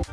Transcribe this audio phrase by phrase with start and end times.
[0.00, 0.08] Moi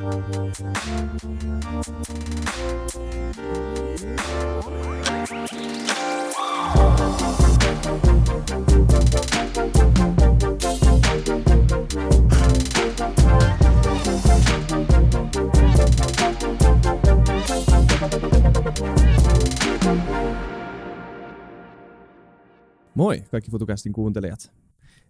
[23.31, 24.51] kaikki FutuCastin kuuntelijat.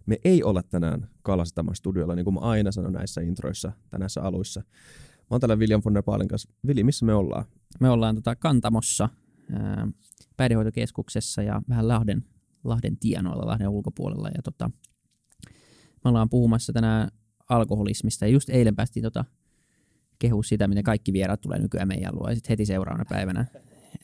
[0.08, 4.22] Me ei olla tänään Kalastaman studiolla, niin kuin mä aina sanon näissä introissa tai näissä
[4.22, 4.60] aluissa.
[4.60, 6.50] Mä oon täällä William von der kanssa.
[6.66, 7.44] Vili, missä me ollaan?
[7.80, 9.08] Me ollaan tota Kantamossa
[9.52, 9.88] ää,
[10.36, 12.24] päihdehoitokeskuksessa ja vähän Lahden,
[12.64, 14.28] Lahden tienoilla, Lahden ulkopuolella.
[14.28, 14.70] Ja tota,
[16.04, 17.08] me ollaan puhumassa tänään
[17.48, 19.24] alkoholismista ja just eilen päästiin tota,
[20.18, 23.46] kehua sitä, miten kaikki vieraat tulee nykyään meidän luo ja sitten heti seuraavana päivänä.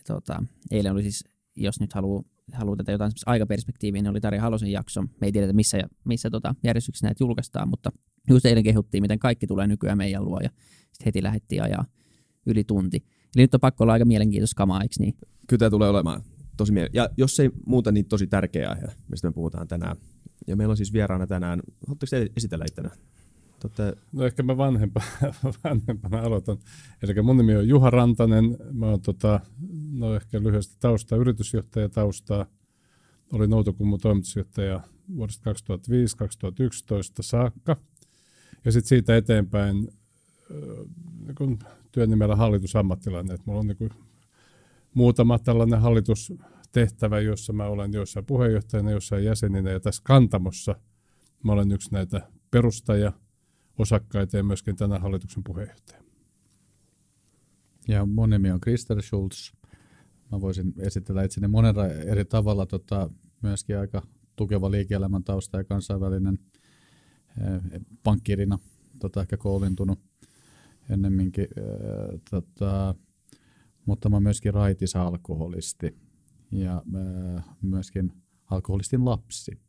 [0.07, 1.25] Tota, eilen oli siis,
[1.57, 2.23] jos nyt haluaa
[2.53, 5.03] haluaa tätä jotain aikaperspektiiviä, niin oli Tarja Halosen jakso.
[5.03, 7.93] Me ei tiedetä, missä, missä tota, järjestyksessä näitä julkaistaan, mutta
[8.31, 10.51] just eilen kehuttiin, miten kaikki tulee nykyään meidän luo, ja
[10.93, 11.85] sitten heti lähdettiin ajaa
[12.47, 12.97] yli tunti.
[13.37, 15.15] Eli nyt on pakko olla aika mielenkiintoista kamaa, eikö niin?
[15.47, 16.23] Kyllä tämä tulee olemaan
[16.57, 19.97] tosi miele- Ja jos ei muuta, niin tosi tärkeä aihe, mistä me puhutaan tänään.
[20.47, 22.91] Ja meillä on siis vieraana tänään, haluatteko te esitellä itsenä?
[23.65, 23.97] Totte...
[24.13, 25.01] No ehkä mä vanhempa,
[25.65, 26.59] vanhempana aloitan.
[27.03, 28.57] Eli mun nimi on Juha Rantanen.
[28.73, 29.41] Mä oon tota,
[29.93, 32.47] no ehkä lyhyesti taustaa, yritysjohtaja taustaa.
[33.33, 34.81] Olin Outokummun toimitusjohtaja
[35.17, 35.55] vuodesta 2005-2011
[37.21, 37.77] saakka.
[38.65, 39.89] Ja sitten siitä eteenpäin
[41.39, 41.59] niin
[41.93, 43.39] työn nimellä hallitusammattilainen.
[43.45, 43.91] Mulla on niin
[44.95, 49.71] muutama tällainen hallitustehtävä, jossa mä olen jossain puheenjohtajana, jossain jäseninä.
[49.71, 50.75] Ja tässä kantamossa
[51.43, 53.13] mä olen yksi näitä perustaja–
[53.79, 56.05] osakkaita ja myöskin tänä hallituksen puheenjohtaja.
[57.89, 59.53] Ja mun nimi on Krister Schulz.
[60.33, 63.11] Mä voisin esitellä itseni monella eri tavalla, tota,
[63.43, 64.03] myöskin aika
[64.37, 66.39] tukeva liike-elämän tausta ja kansainvälinen
[67.41, 68.59] eh, pankkirina
[69.01, 70.01] tota, ehkä koulintunut
[70.91, 71.49] ennemminkin.
[71.57, 72.95] Eh, tota,
[73.87, 75.99] mutta mä myöskin raitis alkoholisti
[76.51, 78.13] ja eh, myöskin
[78.51, 79.61] alkoholistin lapsi.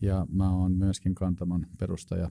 [0.00, 2.30] Ja mä oon myöskin kantaman perustaja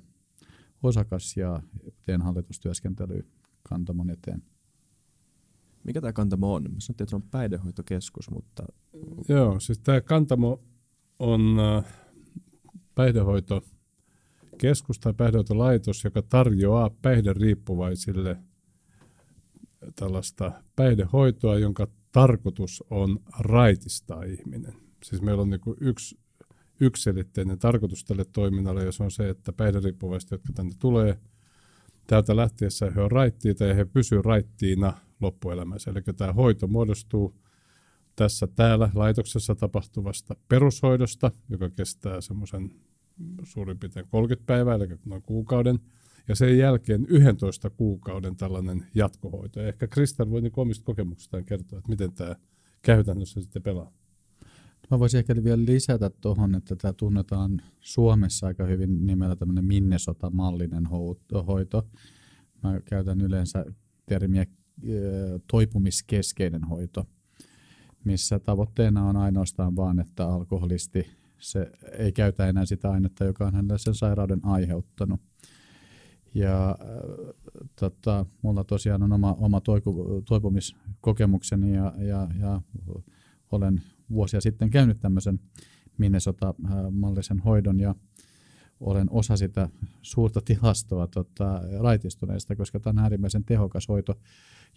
[0.84, 1.62] osakas ja
[2.03, 3.23] teen hallitustyöskentelyä
[3.63, 4.44] Kantamon eteen.
[5.84, 6.63] Mikä tämä Kantamo on?
[6.63, 8.63] Mä sanottiin, että se on päihdehoitokeskus, mutta...
[9.29, 10.62] Joo, siis tämä Kantamo
[11.19, 11.94] on äh,
[12.95, 18.38] päihdehoitokeskus tai päihdehoitolaitos, joka tarjoaa päihderiippuvaisille
[19.95, 24.73] tällaista päihdehoitoa, jonka tarkoitus on raitistaa ihminen.
[25.03, 26.19] Siis meillä on niin yksi
[26.79, 31.19] yksiselitteinen tarkoitus tälle toiminnalle, jos on se, että päihderiippuvaiset, jotka tänne tulee,
[32.07, 35.91] täältä lähtiessä he on raittiita ja he pysyvät raittiina loppuelämässä.
[35.91, 37.35] Eli tämä hoito muodostuu
[38.16, 42.72] tässä täällä laitoksessa tapahtuvasta perushoidosta, joka kestää semmoisen
[43.44, 45.79] suurin piirtein 30 päivää, eli noin kuukauden,
[46.28, 49.59] ja sen jälkeen 11 kuukauden tällainen jatkohoito.
[49.59, 52.35] Ja ehkä Kristal voi niin omista kokemuksistaan kertoa, että miten tämä
[52.81, 53.91] käytännössä sitten pelaa.
[54.91, 60.85] Mä voisin ehkä vielä lisätä tuohon, että tämä tunnetaan Suomessa aika hyvin nimellä tämmöinen Minnesota-mallinen
[61.47, 61.88] hoito.
[62.63, 63.66] Mä käytän yleensä
[64.05, 64.45] termiä
[65.51, 67.05] toipumiskeskeinen hoito,
[68.03, 71.07] missä tavoitteena on ainoastaan vaan, että alkoholisti
[71.39, 75.21] se ei käytä enää sitä ainetta, joka on hänelle sen sairauden aiheuttanut.
[76.33, 76.77] Ja
[77.79, 79.61] tota, mulla tosiaan on oma, oma
[80.25, 82.61] toipumiskokemukseni ja, ja, ja
[83.51, 85.39] olen vuosia sitten käynyt tämmöisen
[85.97, 87.95] Minnesota-mallisen hoidon ja
[88.79, 89.69] olen osa sitä
[90.01, 94.19] suurta tilastoa tota, raitistuneista, koska tämä on äärimmäisen tehokas hoito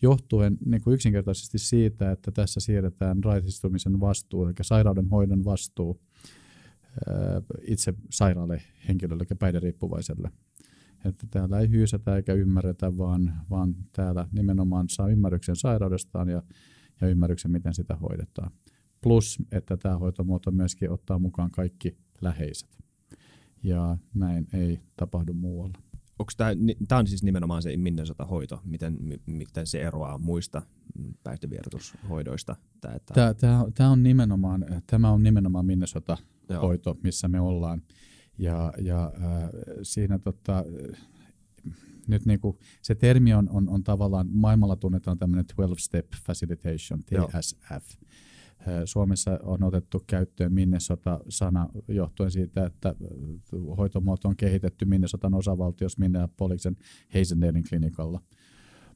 [0.02, 6.00] johtuen niin kuin yksinkertaisesti siitä, että tässä siirretään raitistumisen vastuu, eli sairauden hoidon vastuu
[7.62, 10.30] itse sairaalle henkilölle, eli päihderiippuvaiselle.
[11.04, 16.42] Että täällä ei hyysätä eikä ymmärretä, vaan, vaan täällä nimenomaan saa ymmärryksen sairaudestaan ja,
[17.00, 18.50] ja ymmärryksen, miten sitä hoidetaan.
[19.02, 22.78] Plus, että tämä hoitomuoto myöskin ottaa mukaan kaikki läheiset.
[23.62, 25.78] Ja näin ei tapahdu muualla.
[26.18, 26.50] Onko tämä,
[26.88, 30.62] tämä on siis nimenomaan se Minnesota-hoito, miten, miten se eroaa muista
[31.22, 32.56] päihtevierotushoidoista?
[32.80, 33.14] Tämä, että...
[33.14, 37.82] tämä, tämä, tämä, on nimenomaan, tämä on nimenomaan Minnesota-hoito, missä me ollaan.
[38.38, 39.50] Ja, ja äh,
[39.82, 40.64] siinä tota,
[42.08, 47.70] nyt niinku, se termi on, on, on tavallaan, maailmalla tunnetaan tämmöinen 12-step facilitation, TSF.
[47.70, 48.12] Joo
[48.84, 52.94] Suomessa on otettu käyttöön Minnesota-sana johtuen siitä, että
[53.76, 56.76] hoitomuoto on kehitetty Minnesotan osavaltiossa Minneapolisen
[57.14, 58.20] Hazendalein klinikalla.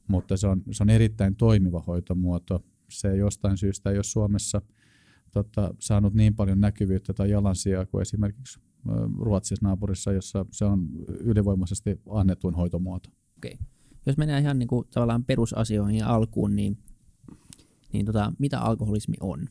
[0.07, 2.63] Mutta se on, se on erittäin toimiva hoitomuoto.
[2.89, 4.61] Se jostain syystä ei ole Suomessa
[5.31, 8.59] tota, saanut niin paljon näkyvyyttä tai jalansijaa kuin esimerkiksi
[9.19, 13.09] Ruotsissa naapurissa, jossa se on ylivoimaisesti annetuin hoitomuoto.
[13.37, 13.57] Okei.
[14.05, 16.77] jos mennään ihan niin kuin, tavallaan perusasioihin alkuun, niin,
[17.93, 19.47] niin tota, mitä alkoholismi on?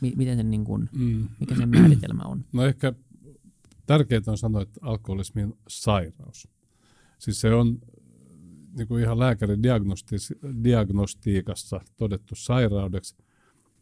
[0.00, 1.28] Mi- miten sen, niin kuin, Mm.
[1.40, 2.44] mikä sen määritelmä on?
[2.52, 2.92] No ehkä
[3.86, 6.48] tärkeintä on sanoa, että alkoholismi on sairaus.
[7.18, 7.78] Siis se on
[8.76, 13.16] niin kuin ihan lääkärin diagnosti- diagnostiikassa todettu sairaudeksi.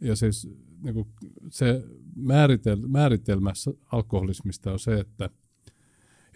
[0.00, 0.48] Ja siis
[0.82, 1.08] niin kuin
[1.50, 1.84] se
[2.16, 3.52] määritel- määritelmä
[3.92, 5.30] alkoholismista on se, että,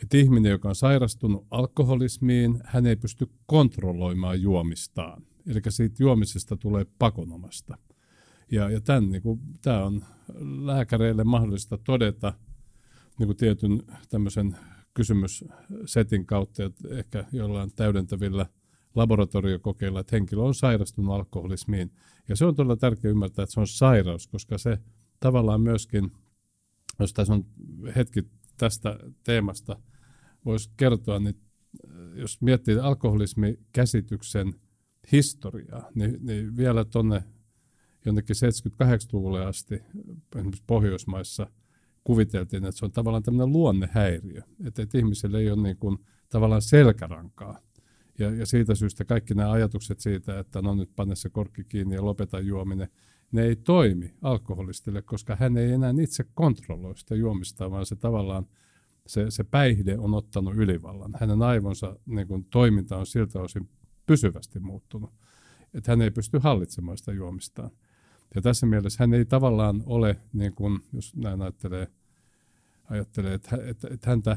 [0.03, 5.23] että ihminen, joka on sairastunut alkoholismiin, hän ei pysty kontrolloimaan juomistaan.
[5.47, 7.79] Eli siitä juomisesta tulee pakonomasta.
[8.51, 10.05] Ja, ja tämän, niin kuin, tämä on
[10.65, 12.33] lääkäreille mahdollista todeta
[13.19, 14.57] niin kuin tietyn tämmöisen
[14.95, 18.47] kysymyssetin kautta, että ehkä jollain täydentävillä
[18.95, 21.93] laboratoriokokeilla, että henkilö on sairastunut alkoholismiin.
[22.29, 24.79] Ja se on todella tärkeää ymmärtää, että se on sairaus, koska se
[25.21, 26.13] tavallaan myöskin,
[26.99, 27.47] jos tässä on
[27.97, 28.23] hetki
[28.57, 29.77] tästä teemasta,
[30.45, 31.41] voisi kertoa, niin
[32.15, 34.55] jos miettii alkoholismikäsityksen
[35.13, 37.25] historiaa, niin, niin vielä tuonne
[38.05, 39.83] jonnekin 78-luvulle asti
[40.37, 41.47] esimerkiksi Pohjoismaissa
[42.05, 45.99] kuviteltiin, että se on tavallaan tämmöinen luonnehäiriö, että, että ihmisillä ei ole niin kuin,
[46.29, 47.59] tavallaan selkärankaa.
[48.19, 51.95] Ja, ja siitä syystä kaikki nämä ajatukset siitä, että no nyt panne se korkki kiinni
[51.95, 52.89] ja lopeta juominen,
[53.33, 58.47] ne ei toimi alkoholistille, koska hän ei enää itse kontrolloi sitä juomista, vaan se tavallaan
[59.07, 61.15] se, se päihde on ottanut ylivallan.
[61.21, 63.69] Hänen aivonsa niin kuin, toiminta on siltä osin
[64.11, 65.13] pysyvästi muuttunut,
[65.75, 67.71] että hän ei pysty hallitsemaan sitä juomistaan.
[68.35, 71.89] Ja tässä mielessä hän ei tavallaan ole, niin kuin, jos näin ajattelee,
[72.85, 74.37] ajattelee että, että, että häntä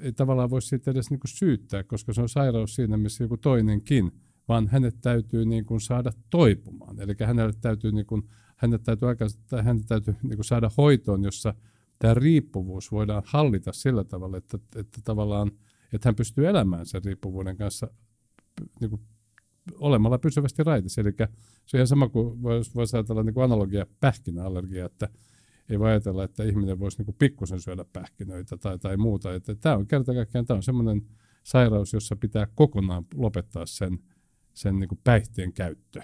[0.00, 3.36] ei tavallaan voi siitä edes niin kuin syyttää, koska se on sairaus siinä, missä joku
[3.36, 4.12] toinenkin,
[4.48, 7.00] vaan hänet täytyy niin kuin saada toipumaan.
[7.00, 8.22] Eli hänelle täytyy, niin kuin,
[8.56, 9.08] hänet täytyy,
[9.48, 11.54] tai hänet täytyy niin kuin saada hoitoon, jossa
[11.98, 15.50] tämä riippuvuus voidaan hallita sillä tavalla, että, että tavallaan
[15.92, 17.90] että hän pystyy elämään sen riippuvuuden kanssa
[18.80, 19.02] niin kuin
[19.78, 21.00] olemalla pysyvästi raitissa.
[21.00, 21.14] Eli
[21.66, 25.08] se on ihan sama kuin voisi vois ajatella niin kuin analogia pähkinäallergia, että
[25.68, 29.34] ei voi ajatella, että ihminen voisi niin kuin pikkusen syödä pähkinöitä tai, tai muuta.
[29.34, 31.06] Että tämä on kerta kaikkiaan tämä on semmoinen
[31.42, 33.98] sairaus, jossa pitää kokonaan lopettaa sen,
[34.54, 36.02] sen niin kuin päihteen käyttö.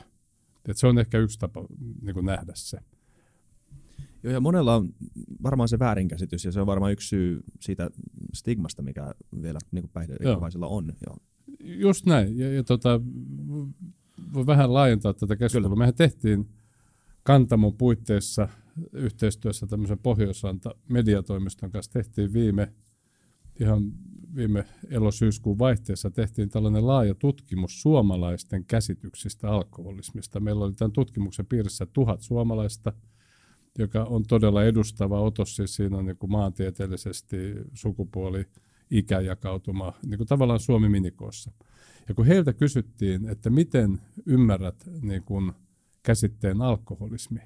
[0.68, 1.66] Et se on ehkä yksi tapa
[2.02, 2.78] niin kuin nähdä se.
[4.22, 4.94] Joo, ja monella on
[5.42, 7.90] varmaan se väärinkäsitys, ja se on varmaan yksi syy siitä
[8.34, 10.92] stigmasta, mikä vielä niin päihderiippuvaisilla on.
[11.06, 11.16] Joo.
[11.60, 13.00] Just näin, ja, ja tota,
[14.34, 15.68] voi vähän laajentaa tätä keskustelua.
[15.68, 15.78] Kyllä.
[15.78, 16.48] Mehän tehtiin
[17.22, 18.48] Kantamon puitteissa
[18.92, 22.72] yhteistyössä tämmöisen Pohjoisranta mediatoimiston kanssa tehtiin viime,
[23.60, 23.92] ihan
[24.36, 30.40] viime elosyyskuun vaihteessa tehtiin tällainen laaja tutkimus suomalaisten käsityksistä alkoholismista.
[30.40, 32.92] Meillä oli tämän tutkimuksen piirissä tuhat suomalaista,
[33.78, 37.36] joka on todella edustava otos, siis siinä on niin maantieteellisesti
[37.74, 38.46] sukupuoli,
[38.90, 41.52] ikäjakautuma, niin kuin tavallaan Suomi minikoossa.
[42.08, 45.52] Ja kun heiltä kysyttiin, että miten ymmärrät niin kuin
[46.02, 47.40] käsitteen alkoholismi,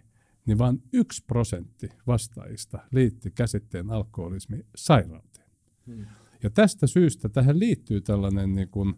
[0.46, 5.46] niin vain yksi prosentti vastaajista liitti käsitteen alkoholismi sairauteen.
[5.87, 6.06] Hmm.
[6.42, 8.94] Ja tästä syystä tähän liittyy tällainen niin kuin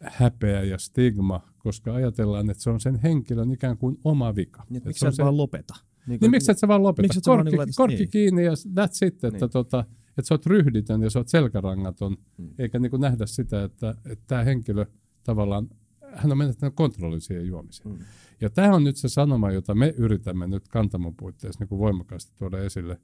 [0.00, 4.64] häpeä ja stigma, koska ajatellaan, että se on sen henkilön ikään kuin oma vika.
[4.70, 5.22] Niin, miksi sä se...
[5.22, 5.74] vaan lopeta?
[6.06, 7.02] Niin, niin miksi et sä vaan lopeta?
[7.02, 8.10] Miksi korkki, vaan niin korkki niin.
[8.10, 9.50] kiinni ja that's it, että, niin.
[9.50, 9.84] tota,
[10.18, 12.50] että sä oot ryhditön ja sä oot selkärangaton, hmm.
[12.58, 13.94] eikä niin kuin nähdä sitä, että,
[14.26, 14.86] tämä henkilö
[15.24, 15.68] tavallaan,
[16.12, 17.90] hän on menettänyt kontrollin siihen juomiseen.
[17.90, 18.04] Hmm.
[18.40, 22.32] Ja tämä on nyt se sanoma, jota me yritämme nyt kantamon puitteissa niin kuin voimakkaasti
[22.38, 23.00] tuoda esille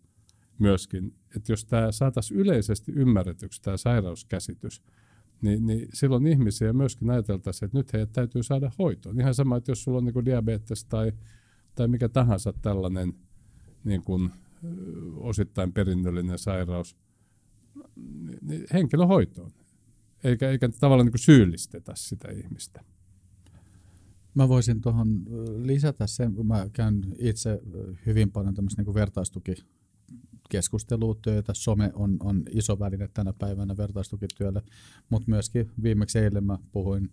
[0.58, 4.82] myöskin, että jos tämä saataisiin yleisesti ymmärretyksi, tämä sairauskäsitys,
[5.42, 9.20] niin, niin silloin ihmisiä myöskin ajateltaisiin, että nyt heidät täytyy saada hoitoon.
[9.20, 11.12] Ihan sama, että jos sulla on niin kuin diabetes tai,
[11.74, 13.14] tai mikä tahansa tällainen
[13.84, 14.30] niin kuin,
[15.16, 16.96] osittain perinnöllinen sairaus,
[17.96, 19.50] niin, niin henkilöhoitoon.
[20.24, 22.84] Eikä, eikä tavallaan niin syyllistetä sitä ihmistä.
[24.34, 25.24] Mä voisin tuohon
[25.62, 27.60] lisätä sen, kun mä käyn itse
[28.06, 29.54] hyvin paljon tämmöistä niin vertaistuki
[30.48, 31.54] keskustelutyötä.
[31.54, 34.62] Some on, on iso väline tänä päivänä vertaistukityölle,
[35.10, 37.10] mutta myöskin viimeksi eilen mä puhuin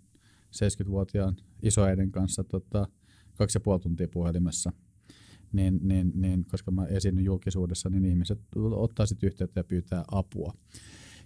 [0.56, 2.88] 70-vuotiaan isoäidin kanssa tota,
[3.36, 4.72] kaksi ja puoli tuntia puhelimessa.
[5.52, 10.54] Niin, niin, niin, koska mä esiinnyn julkisuudessa, niin ihmiset ottaa sitten yhteyttä ja pyytää apua.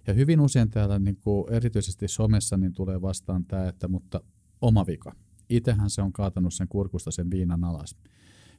[0.07, 4.21] Ja hyvin usein täällä, niin kuin erityisesti somessa, niin tulee vastaan tämä, että mutta
[4.61, 5.15] oma vika
[5.49, 7.95] itsehän se on kaatanut sen kurkusta sen viinan alas.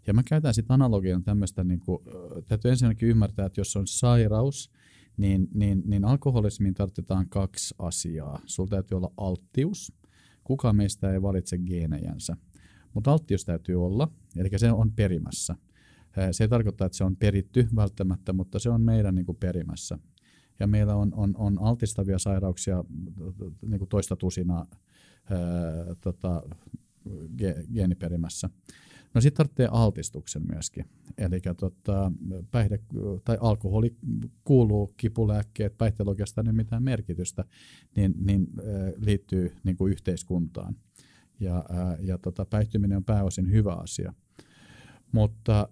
[0.07, 1.99] Ja mä käytän sitten analogian tämmöistä, niin kuin,
[2.49, 4.71] täytyy ensinnäkin ymmärtää, että jos on sairaus,
[5.17, 8.41] niin, niin, niin alkoholismiin tarvitaan kaksi asiaa.
[8.47, 9.93] Sulla täytyy olla alttius.
[10.45, 12.37] Kukaan meistä ei valitse geenejänsä.
[12.95, 15.57] Mutta alttius täytyy olla, eli se on perimässä.
[16.31, 19.99] Se ei tarkoita, että se on peritty välttämättä, mutta se on meidän niin kuin perimässä.
[20.61, 22.85] Ja meillä on, on, on altistavia sairauksia
[23.63, 24.67] niin kuin toista tusinaa
[25.31, 25.39] ää,
[26.01, 26.43] tota,
[27.39, 28.51] ge, geeniperimässä.
[29.15, 30.85] No sitten tarvitsee altistuksen myöskin.
[31.19, 32.13] Eli tota,
[32.51, 32.79] päihde,
[33.25, 33.97] tai alkoholi
[34.45, 37.45] kuuluu kipulääkkeet, päihteellä oikeastaan ei mitään merkitystä,
[37.97, 38.47] niin, niin
[38.97, 40.77] liittyy niin kuin yhteiskuntaan.
[41.45, 41.65] Ja,
[42.01, 44.15] ja tota, päihtyminen on pääosin hyvä asia.
[45.13, 45.69] Mutta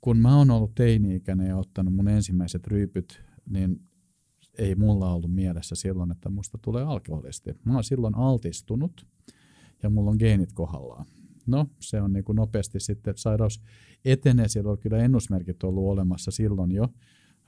[0.00, 3.80] kun mä oon ollut teini-ikäinen ja ottanut mun ensimmäiset ryypyt, niin
[4.58, 7.54] ei mulla ollut mielessä silloin, että musta tulee alkoholisti.
[7.64, 9.06] Mä oon silloin altistunut
[9.82, 11.06] ja mulla on geenit kohdallaan.
[11.46, 13.62] No, se on niin kuin nopeasti sitten, että sairaus
[14.04, 16.88] etenee, siellä on kyllä ennusmerkit ollut olemassa silloin jo,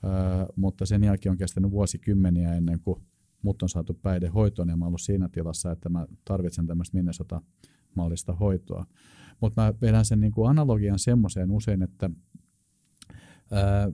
[0.03, 3.01] ää, mutta sen jälkeen on kestänyt vuosikymmeniä ennen kuin
[3.41, 8.85] mut on saatu päihdehoitoon ja mä ollut siinä tilassa, että mä tarvitsen tämmöistä Minnesota-mallista hoitoa.
[9.41, 12.09] Mutta mä vedän sen niin kuin analogian semmoiseen usein, että
[13.51, 13.91] ää,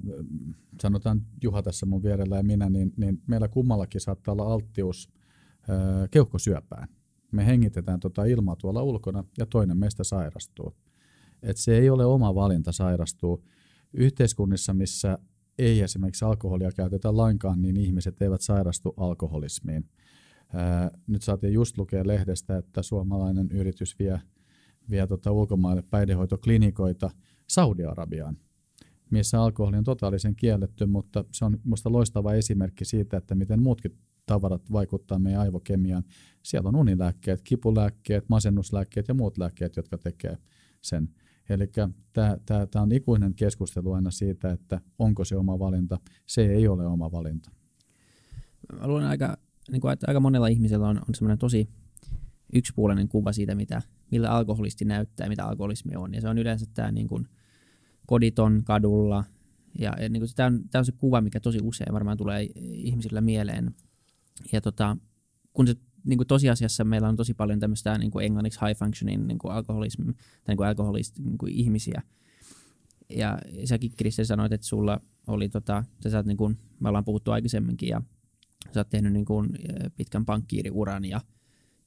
[0.82, 5.10] sanotaan Juha tässä mun vierellä ja minä, niin, niin meillä kummallakin saattaa olla alttius
[5.70, 6.88] ää, keuhkosyöpään
[7.36, 10.75] me hengitetään tuota ilmaa tuolla ulkona ja toinen meistä sairastuu.
[11.44, 13.42] Et se ei ole oma valinta sairastua.
[13.94, 15.20] Yhteiskunnissa, missä
[15.58, 19.90] ei esimerkiksi alkoholia käytetä lainkaan, niin ihmiset eivät sairastu alkoholismiin.
[21.08, 24.22] Nyt saatiin just lukea lehdestä, että suomalainen yritys vie,
[24.90, 27.10] vie tota ulkomaille päihdehoitoklinikoita
[27.48, 28.38] Saudi-Arabiaan,
[29.10, 33.98] missä alkoholi on totaalisen kielletty, mutta se on minusta loistava esimerkki siitä, että miten muutkin
[34.26, 36.04] tavarat vaikuttaa meidän aivokemiaan.
[36.44, 40.38] Siellä on unilääkkeet, kipulääkkeet, masennuslääkkeet ja muut lääkkeet, jotka tekee
[40.82, 41.10] sen.
[41.50, 41.72] Eli
[42.48, 46.00] tämä on ikuinen keskustelu aina siitä, että onko se oma valinta.
[46.25, 47.52] Se ei ole oma valinta.
[48.80, 49.38] Mä luulen aika,
[49.72, 51.70] niin kuin, että aika monella ihmisellä on, on semmoinen tosi
[52.54, 56.14] yksipuolinen kuva siitä, mitä, millä alkoholisti näyttää, mitä alkoholismi on.
[56.14, 57.28] Ja se on yleensä tämä niin kuin,
[58.06, 59.24] koditon kadulla.
[59.80, 62.50] Ja, ja niin kuin, tämä, on, tämä on se kuva, mikä tosi usein varmaan tulee
[62.58, 63.75] ihmisillä mieleen
[64.52, 64.98] ja tota,
[65.54, 65.75] kun se
[66.06, 69.54] niin kuin tosiasiassa meillä on tosi paljon tämmöistä niin kuin englanniksi high functioning niin kuin
[69.54, 70.14] alkoholism, tai
[70.48, 72.02] niin kuin alkoholist, niin kuin ihmisiä.
[73.10, 77.32] Ja säkin Kristen sanoit, että sulla oli, tota, sä oot, niin kuin, me ollaan puhuttu
[77.32, 78.02] aikaisemminkin, ja
[78.74, 79.50] sä oot tehnyt niin kuin,
[79.98, 81.22] pitkän pankkiiriuran ja,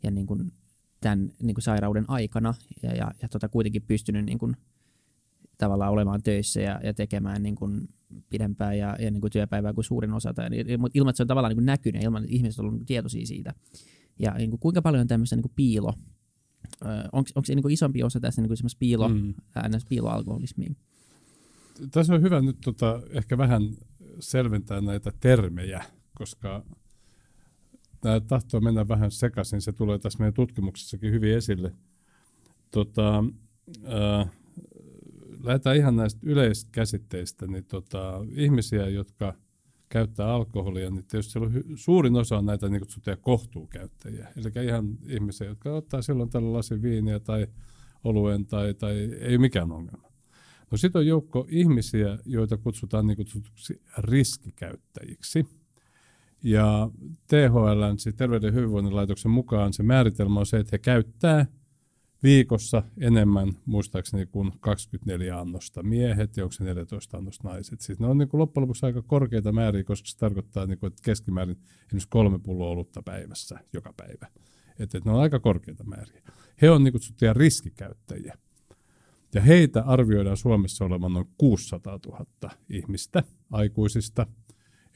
[0.02, 0.52] ja niin kuin,
[1.00, 4.56] tämän niin kuin sairauden aikana, ja, ja, ja tota, kuitenkin pystynyt niin kuin,
[5.58, 7.88] tavallaan olemaan töissä ja, ja tekemään niin kuin
[8.30, 10.48] pidempään ja, ja niin kuin työpäivää kuin suurin osa, tai,
[10.78, 13.54] mutta ilman, että se on tavallaan niin kuin näkynyt, ilman, että ihmiset ovat tietoisia siitä.
[14.18, 15.94] Ja niin kuin, kuinka paljon on tämmöistä niin kuin piilo,
[17.12, 19.34] onko, se niin isompi osa tässä niin kuin piilo, mm.
[19.54, 20.76] äänes piiloalkoholismiin?
[21.90, 23.62] Tässä on hyvä nyt tota, ehkä vähän
[24.20, 25.84] selventää näitä termejä,
[26.14, 26.64] koska
[28.00, 29.60] tämä tahtoo mennä vähän sekaisin.
[29.60, 31.72] Se tulee tässä meidän tutkimuksessakin hyvin esille.
[32.70, 33.24] Tota,
[33.86, 34.30] äh,
[35.42, 39.34] lähdetään ihan näistä yleiskäsitteistä, niin tota, ihmisiä, jotka
[39.88, 44.28] käyttää alkoholia, niin tietysti siellä on hy- suurin osa on näitä niin kutsuttuja kohtuukäyttäjiä.
[44.36, 47.46] Eli ihan ihmisiä, jotka ottaa silloin tällä lasin viiniä tai
[48.04, 50.08] oluen tai, tai ei mikään ongelma.
[50.70, 55.46] No sitten on joukko ihmisiä, joita kutsutaan niin kutsutuksi riskikäyttäjiksi.
[56.42, 56.90] Ja
[57.26, 61.46] THL, siis Terveyden hyvinvoinnin laitoksen mukaan se määritelmä on se, että he käyttää–
[62.22, 67.80] viikossa enemmän, muistaakseni, kuin 24 annosta miehet ja onko se 14 annosta naiset.
[67.80, 70.88] Siis ne on niin kuin loppujen lopuksi aika korkeita määriä, koska se tarkoittaa, niin kuin,
[70.88, 71.56] että keskimäärin
[71.86, 74.26] esimerkiksi kolme pulloa olutta päivässä joka päivä.
[74.78, 76.22] Että, että ne on aika korkeita määriä.
[76.62, 78.38] He on niin kutsuttuja riskikäyttäjiä.
[79.34, 82.26] Ja heitä arvioidaan Suomessa olevan noin 600 000
[82.68, 84.26] ihmistä, aikuisista–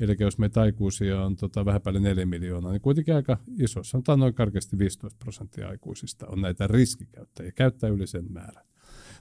[0.03, 4.19] Eli jos meitä aikuisia on tota, vähän päälle 4 miljoonaa, niin kuitenkin aika iso, sanotaan
[4.19, 8.65] noin karkeasti 15 prosenttia aikuisista on näitä riskikäyttäjiä, käyttää yli sen määrän.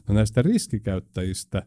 [0.08, 1.66] No näistä riskikäyttäjistä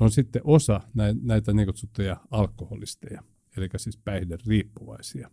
[0.00, 0.80] on sitten osa
[1.22, 3.22] näitä niin kutsuttuja alkoholisteja,
[3.56, 5.30] eli siis päihderiippuvaisia.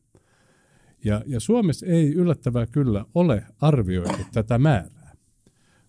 [1.06, 5.16] Ja, ja Suomessa ei yllättävää kyllä ole arvioitu tätä määrää.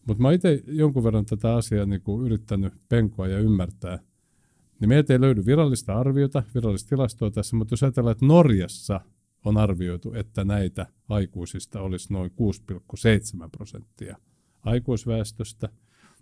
[0.06, 3.98] Mutta mä itse jonkun verran tätä asiaa niin kuin yrittänyt penkoa ja ymmärtää–
[4.80, 9.00] niin meiltä ei löydy virallista arviota, virallista tilastoa tässä, mutta jos ajatellaan, että Norjassa
[9.44, 14.16] on arvioitu, että näitä aikuisista olisi noin 6,7 prosenttia
[14.62, 15.68] aikuisväestöstä,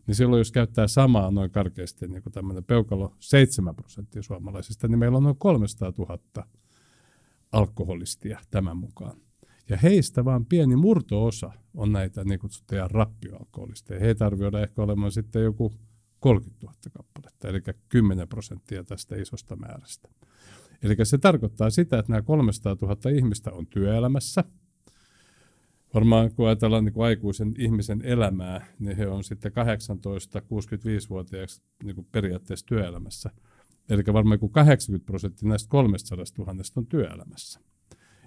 [0.06, 4.98] niin silloin jos käyttää samaa noin karkeasti niin kuin tämmöinen peukalo 7 prosenttia suomalaisista, niin
[4.98, 6.18] meillä on noin 300 000
[7.52, 9.16] alkoholistia tämän mukaan.
[9.68, 14.00] Ja heistä vain pieni murtoosa on näitä niin kutsuttuja rappioalkoholisteja.
[14.00, 15.72] Heitä arvioidaan ehkä olemaan sitten joku
[16.24, 20.08] 30 000 kappaletta, eli 10 prosenttia tästä isosta määrästä.
[20.82, 24.44] Eli se tarkoittaa sitä, että nämä 300 000 ihmistä on työelämässä.
[25.94, 32.66] Varmaan kun ajatellaan niin kuin aikuisen ihmisen elämää, niin he on sitten 18-65-vuotiaaksi niin periaatteessa
[32.66, 33.30] työelämässä.
[33.88, 37.60] Eli varmaan kuin 80 prosenttia näistä 300 000 on työelämässä.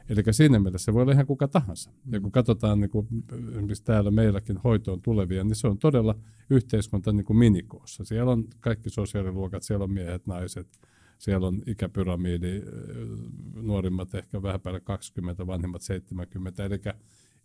[0.10, 1.92] Eli siinä mielessä se voi olla ihan kuka tahansa.
[2.12, 3.08] Ja kun katsotaan niin kuin
[3.50, 6.16] esimerkiksi täällä meilläkin hoitoon tulevia, niin se on todella
[6.50, 8.06] yhteiskunta niin kuin minikoossa.
[8.06, 10.68] Siellä on kaikki sosiaaliluokat, siellä on miehet, naiset,
[11.18, 12.62] siellä on ikäpyramidi,
[13.56, 16.66] nuorimmat ehkä vähän päälle 20, vanhimmat 70.
[16.66, 16.82] Eli,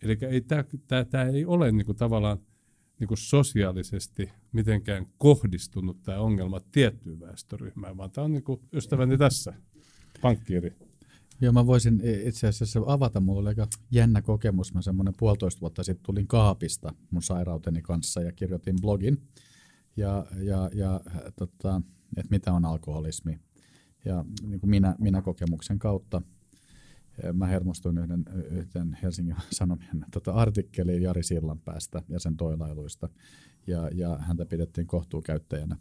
[0.02, 2.38] eli ei, tämä, tämä, tämä ei ole niin kuin tavallaan
[3.00, 9.18] niin kuin sosiaalisesti mitenkään kohdistunut tämä ongelma tiettyyn väestöryhmään, vaan tämä on niin kuin ystäväni
[9.18, 9.52] tässä,
[10.20, 10.91] pankkiiri.
[11.42, 13.20] Joo, mä voisin itse asiassa avata.
[13.20, 14.74] Mulla oli aika jännä kokemus.
[14.74, 19.22] Mä semmoinen puolitoista vuotta sitten tulin kaapista mun sairauteni kanssa ja kirjoitin blogin,
[19.96, 21.00] ja, ja, ja
[21.36, 21.82] tota,
[22.16, 23.40] että mitä on alkoholismi.
[24.04, 26.22] Ja niin kuin minä, minä kokemuksen kautta
[27.32, 33.08] mä hermostuin yhden, yhden Helsingin Sanomien tota, artikkeliin Jari Sillanpäästä ja sen toilailuista,
[33.66, 35.76] ja, ja häntä pidettiin kohtuukäyttäjänä.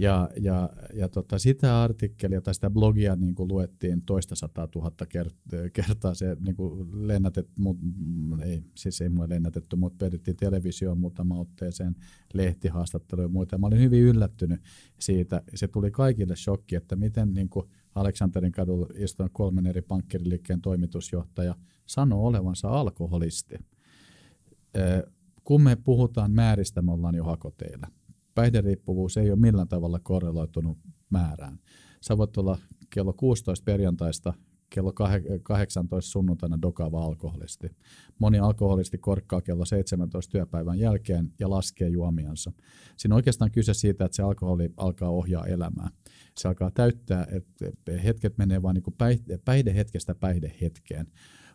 [0.00, 5.06] Ja, ja, ja tota, sitä artikkelia tai sitä blogia niin kuin luettiin toista sataa tuhatta
[5.72, 6.14] kertaa.
[6.14, 7.78] Se niin kuin lennätet, mut,
[8.44, 11.96] ei, siis ei mulle lennätetty, mutta vedettiin televisioon muutama otteeseen,
[12.34, 13.58] lehtihaastatteluja ja muita.
[13.58, 14.60] Mä olin hyvin yllättynyt
[15.00, 15.42] siitä.
[15.54, 21.54] Se tuli kaikille shokki, että miten niin kuin Aleksanterin kadulla istunut kolmen eri pankkiriliikkeen toimitusjohtaja
[21.86, 23.54] sanoo olevansa alkoholisti.
[25.44, 27.86] Kun me puhutaan määristä, me ollaan jo hakoteilla
[28.34, 30.78] päihderiippuvuus ei ole millään tavalla korreloitunut
[31.10, 31.58] määrään.
[32.00, 32.58] Sä voit olla
[32.90, 34.34] kello 16 perjantaista
[34.70, 34.92] kello
[35.42, 37.68] 18 sunnuntaina dokaava alkoholisti.
[38.18, 42.52] Moni alkoholisti korkkaa kello 17 työpäivän jälkeen ja laskee juomiansa.
[42.96, 45.90] Siinä on oikeastaan kyse siitä, että se alkoholi alkaa ohjaa elämää.
[46.38, 51.06] Se alkaa täyttää, että hetket menee vain niin päihde, päihdehetkestä päihdehetkeen.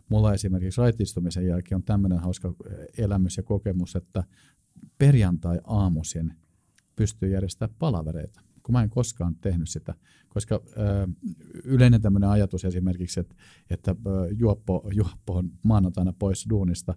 [0.10, 2.53] Mulla esimerkiksi raitistumisen jälkeen on tämmöinen hauska
[2.98, 4.24] elämys ja kokemus, että
[4.98, 6.34] perjantai-aamuisin
[6.96, 9.94] pystyy järjestämään palavereita, kun mä en koskaan tehnyt sitä.
[10.30, 11.08] Koska ö,
[11.64, 13.36] yleinen tämmöinen ajatus esimerkiksi, että,
[13.70, 13.96] että
[14.38, 16.96] juoppo, juoppo on maanantaina pois duunista,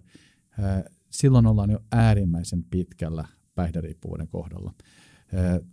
[0.59, 4.73] ö, silloin ollaan jo äärimmäisen pitkällä päihderiippuvuuden kohdalla.
[5.33, 5.63] Ö,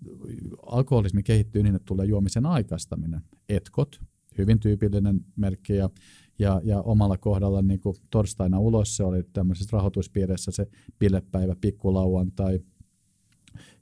[0.67, 3.21] alkoholismi kehittyy niin, että tulee juomisen aikaistaminen.
[3.49, 4.01] Etkot,
[4.39, 5.91] hyvin tyypillinen merkki ja,
[6.39, 10.67] ja, ja omalla kohdalla niin kuin torstaina ulos se oli tämmöisessä rahoituspiirissä se
[10.99, 12.61] bilepäivä, pikkulauantai,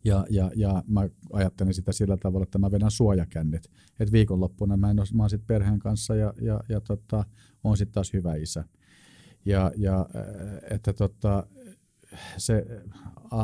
[0.05, 3.65] ja, ja, ja mä ajattelin sitä sillä tavalla, että mä vedän suojakännit.
[4.01, 7.25] Että viikonloppuna mä, en ole, mä oon sit perheen kanssa ja, ja, ja tota,
[7.65, 8.65] on sitten taas hyvä isä.
[9.45, 10.07] Ja, ja
[10.71, 11.47] että tota,
[12.37, 12.67] se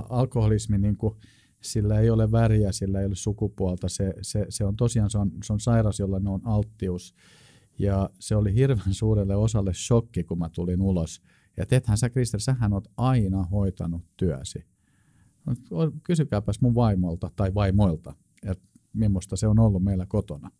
[0.08, 1.14] alkoholismi, niin kuin,
[1.60, 3.88] sillä ei ole väriä, sillä ei ole sukupuolta.
[3.88, 7.14] Se, se, se on tosiaan se on, se on sairaus, jolla on alttius.
[7.78, 11.22] Ja se oli hirveän suurelle osalle shokki, kun mä tulin ulos.
[11.56, 14.69] Ja teethän sä, Krister, sähän oot aina hoitanut työsi
[16.02, 20.50] kysykääpäs mun vaimolta tai vaimoilta, että millaista se on ollut meillä kotona.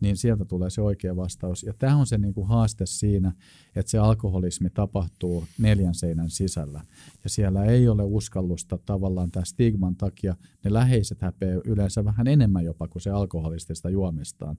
[0.00, 1.62] Niin sieltä tulee se oikea vastaus.
[1.62, 3.32] Ja tämä on se niin kuin haaste siinä,
[3.76, 6.82] että se alkoholismi tapahtuu neljän seinän sisällä.
[7.24, 10.36] Ja siellä ei ole uskallusta tavallaan tämän stigman takia.
[10.64, 14.58] Ne läheiset häpeä yleensä vähän enemmän jopa kuin se alkoholistista juomistaan.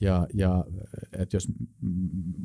[0.00, 0.64] Ja, ja
[1.12, 1.52] että jos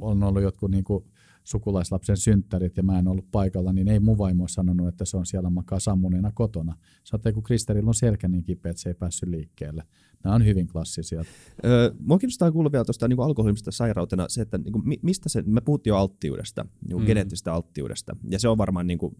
[0.01, 1.05] on ollut jotkut niin kuin
[1.43, 5.25] sukulaislapsen synttärit ja mä en ollut paikalla, niin ei mun vaimo sanonut, että se on
[5.25, 6.77] siellä makaa sammuneena kotona.
[7.03, 9.83] Sanotaan, kun Kristerillä on selkä niin kipeä, että se ei päässyt liikkeelle.
[10.23, 11.23] Nämä on hyvin klassisia.
[11.65, 15.43] Öö, mua kiinnostaa kuulla vielä tuosta niin alkoholimista sairautena se, että niin kuin, mistä se,
[15.45, 17.05] me puhuttiin jo alttiudesta, niin mm.
[17.05, 19.15] geneettisestä alttiudesta, ja se on varmaan niin kuin,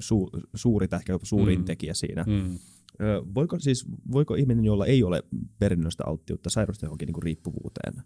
[0.00, 1.64] su, suuri ehkä jopa suurin mm.
[1.64, 2.24] tekijä siinä.
[2.26, 2.58] Mm.
[3.00, 5.22] Öö, voiko, siis, voiko ihminen, jolla ei ole
[5.58, 8.02] perinnöllistä alttiutta, sairastua johonkin niin kuin riippuvuuteen?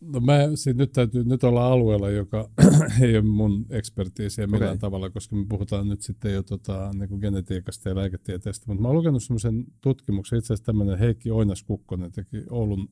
[0.00, 2.50] No mä, siis nyt täytyy nyt olla alueella, joka
[3.02, 4.78] ei ole mun ekspertiisiä millään okay.
[4.78, 8.64] tavalla, koska me puhutaan nyt sitten jo tota, niin kuin genetiikasta ja lääketieteestä.
[8.66, 12.88] Mutta mä oon lukenut semmoisen tutkimuksen, itse asiassa tämmöinen Heikki Oinas-Kukkonen teki Oulun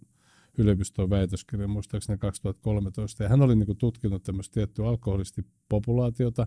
[0.59, 3.23] yliopiston väitöskirjan muistaakseni 2013.
[3.23, 6.47] Ja hän oli niin kuin tutkinut tämmöistä tiettyä alkoholistipopulaatiota.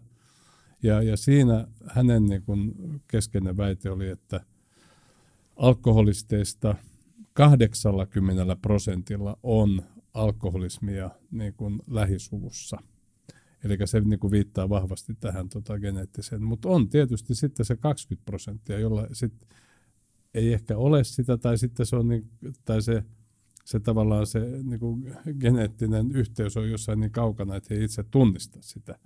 [0.83, 2.73] Ja, ja siinä hänen niin kuin
[3.07, 4.41] keskeinen väite oli, että
[5.55, 6.75] alkoholisteista
[7.33, 9.83] 80 prosentilla on
[10.21, 12.77] alkoholismia niin kuin lähisuvussa.
[13.63, 16.43] Eli se niin kuin viittaa vahvasti tähän tota, geneettiseen.
[16.43, 19.33] Mutta on tietysti sitten se 20 prosenttia, jolla sit
[20.33, 22.29] ei ehkä ole sitä, tai sitten se on niin,
[22.65, 23.03] tai se,
[23.65, 28.59] se tavallaan se niin kuin geneettinen yhteys on jossain niin kaukana, että he itse tunnista
[28.61, 28.99] sitä.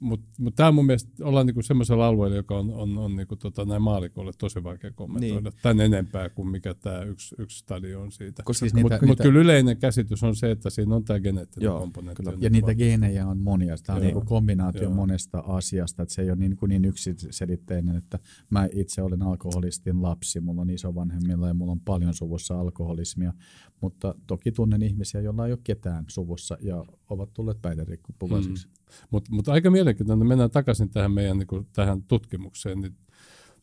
[0.00, 3.64] Mutta mut tämä mun mielestä ollaan niinku semmoisella alueella, joka on, on, on niinku tota,
[3.64, 5.60] näin maalikolle tosi vaikea kommentoida niin.
[5.62, 8.42] tämän enempää kuin mikä tämä yksi, yksi stadio on siitä.
[8.42, 11.80] Koska siis mutta mut kyllä yleinen käsitys on se, että siinä on tämä geneettinen Joo,
[11.80, 12.22] komponentti.
[12.22, 12.38] kyllä.
[12.40, 13.76] Ja niinku niitä geenejä on monia.
[13.86, 14.14] Tämä on Joo.
[14.14, 14.94] niin kombinaatio Joo.
[14.94, 18.18] monesta asiasta, että se ei ole niin, niin yksiselitteinen, että
[18.50, 23.32] mä itse olen alkoholistin lapsi, mulla on isovanhemmilla ja mulla on paljon suvussa alkoholismia,
[23.80, 28.68] mutta toki tunnen ihmisiä, joilla ei ole ketään suvussa ja ovat tulleet päihderiippuvaisiksi.
[29.10, 32.80] Mutta mut aika mielenkiintoinen, mennään takaisin tähän meidän niin tähän tutkimukseen.
[32.80, 32.96] Niin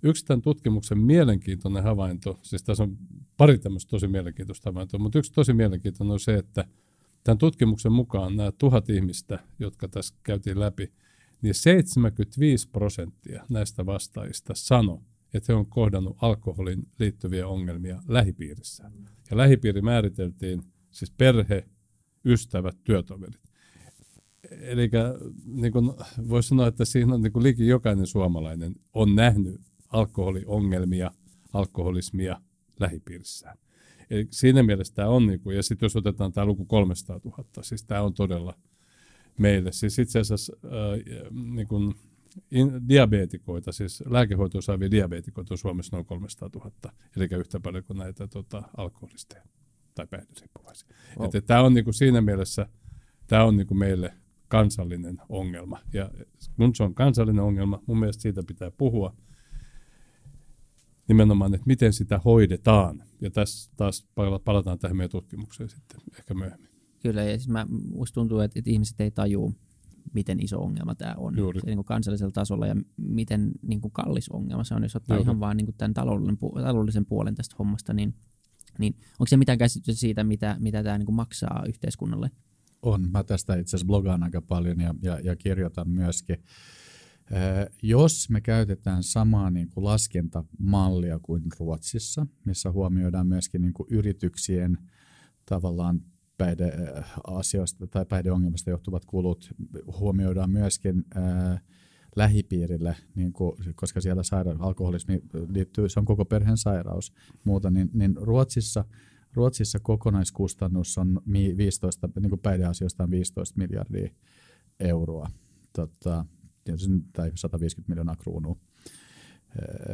[0.03, 2.97] yksi tämän tutkimuksen mielenkiintoinen havainto, siis tässä on
[3.37, 6.65] pari tämmöistä tosi mielenkiintoista havaintoa, mutta yksi tosi mielenkiintoinen on se, että
[7.23, 10.91] tämän tutkimuksen mukaan nämä tuhat ihmistä, jotka tässä käytiin läpi,
[11.41, 15.03] niin 75 prosenttia näistä vastaajista sano,
[15.33, 18.93] että he on kohdannut alkoholin liittyviä ongelmia lähipiirissään.
[19.31, 21.67] Ja lähipiiri määriteltiin siis perhe,
[22.25, 23.41] ystävät, työtoverit.
[24.51, 24.89] Eli
[25.45, 25.73] niin
[26.29, 31.11] voisi sanoa, että siinä on niin liki jokainen suomalainen on nähnyt alkoholiongelmia,
[31.53, 32.41] alkoholismia
[32.79, 33.57] lähipiirissään.
[34.09, 37.43] Eli siinä mielessä tämä on, niin kuin, ja sitten jos otetaan tämä luku 300 000,
[37.61, 38.55] siis tämä on todella
[39.37, 39.71] meille.
[39.71, 40.71] Siis itse asiassa äh,
[41.53, 41.95] niin kuin
[42.51, 46.71] in, diabeetikoita, siis lääkehoitoa saavia diabeetikoita on Suomessa noin 300 000,
[47.17, 49.43] eli yhtä paljon kuin näitä tota, alkoholisteja
[49.95, 50.89] tai päihderiippuvaisia.
[51.17, 51.25] Wow.
[51.25, 52.67] Että tämä on niin kuin siinä mielessä,
[53.27, 54.13] tämä on niin kuin meille
[54.47, 55.79] kansallinen ongelma.
[55.93, 56.11] Ja
[56.57, 59.15] kun se on kansallinen ongelma, mun mielestä siitä pitää puhua
[61.07, 63.03] nimenomaan, että miten sitä hoidetaan.
[63.21, 66.69] Ja tässä taas pala- palataan tähän meidän tutkimukseen sitten ehkä myöhemmin.
[66.99, 69.51] Kyllä, ja siis mä, musta tuntuu, että, että ihmiset ei tajua,
[70.13, 71.59] miten iso ongelma tämä on Juuri.
[71.59, 75.17] se, niin kuin kansallisella tasolla ja miten niin kuin kallis ongelma se on, jos ottaa
[75.17, 75.25] Juuri.
[75.25, 78.15] ihan vaan niin kuin tämän taloudellisen, pu- taloudellisen puolen tästä hommasta, niin,
[78.79, 82.31] niin onko se mitään käsitystä siitä, mitä, mitä tämä niin maksaa yhteiskunnalle?
[82.81, 83.09] On.
[83.11, 86.37] Mä tästä itse asiassa blogaan aika paljon ja, ja, ja kirjoitan myöskin.
[87.31, 93.87] Ää, jos me käytetään samaa niin kuin laskentamallia kuin Ruotsissa, missä huomioidaan myöskin niin kuin
[93.91, 94.77] yrityksien
[95.45, 96.01] tavallaan
[96.37, 99.53] päihdeasioista tai päihdeongelmista johtuvat kulut,
[99.99, 101.59] huomioidaan myöskin ää,
[102.15, 107.89] lähipiirille, niin kuin, koska siellä saira- alkoholismi liittyy, se on koko perheen sairaus, muuta, niin,
[107.93, 108.85] niin Ruotsissa
[109.35, 114.09] Ruotsissa kokonaiskustannus on mi- 15, niin kuin päihdeasioista on 15 miljardia
[114.79, 115.29] euroa,
[115.73, 116.25] tota,
[117.13, 118.55] tai 150 miljoonaa kruunua,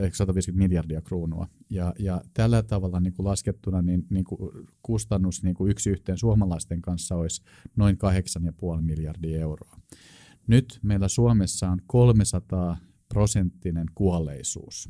[0.02, 1.48] eh, 150 miljardia kruunua.
[1.70, 6.18] Ja, ja tällä tavalla niin kuin laskettuna niin, niin kuin kustannus niin kuin yksi yhteen
[6.18, 7.42] suomalaisten kanssa olisi
[7.76, 9.80] noin 8,5 miljardia euroa.
[10.47, 12.77] Nyt meillä Suomessa on 300
[13.10, 14.89] prosenttinen kuolleisuus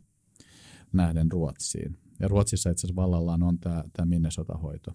[0.93, 1.97] nähden Ruotsiin.
[2.19, 4.91] Ja Ruotsissa itse asiassa vallallaan on tämä, tämä Minnesota-hoito.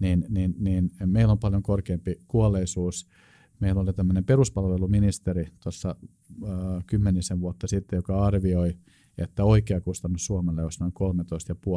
[0.00, 3.08] Niin, niin, niin meillä on paljon korkeampi kuolleisuus.
[3.60, 5.96] Meillä oli tämmöinen peruspalveluministeri tuossa
[6.42, 6.48] äh,
[6.86, 8.78] kymmenisen vuotta sitten, joka arvioi,
[9.18, 10.92] että oikea kustannus Suomelle olisi noin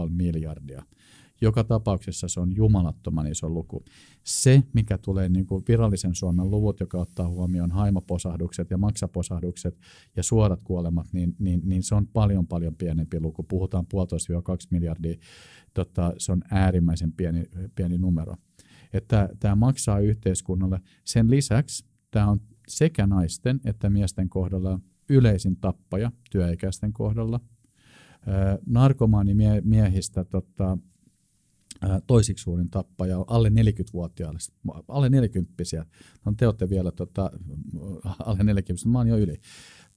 [0.05, 0.83] 13,5 miljardia.
[1.41, 3.85] Joka tapauksessa se on jumalattoman iso luku.
[4.23, 9.79] Se, mikä tulee niin kuin virallisen Suomen luvut, joka ottaa huomioon haimoposahdukset ja maksaposahdukset
[10.15, 13.43] ja suorat kuolemat, niin, niin, niin se on paljon paljon pienempi luku.
[13.43, 15.15] Puhutaan puolitoista 2 miljardia.
[15.73, 17.43] Tota, se on äärimmäisen pieni,
[17.75, 18.35] pieni numero.
[18.93, 20.81] Että tämä maksaa yhteiskunnalle.
[21.05, 27.39] Sen lisäksi tämä on sekä naisten että miesten kohdalla yleisin tappaja työikäisten kohdalla.
[28.65, 30.77] Narkomaanimiehistä tota, ää,
[32.07, 34.39] toisiksi suurin tappaja on alle 40-vuotiaille,
[34.87, 35.53] alle 40
[36.25, 37.31] no, te olette vielä tota,
[38.19, 39.35] alle 40 mä oon jo yli.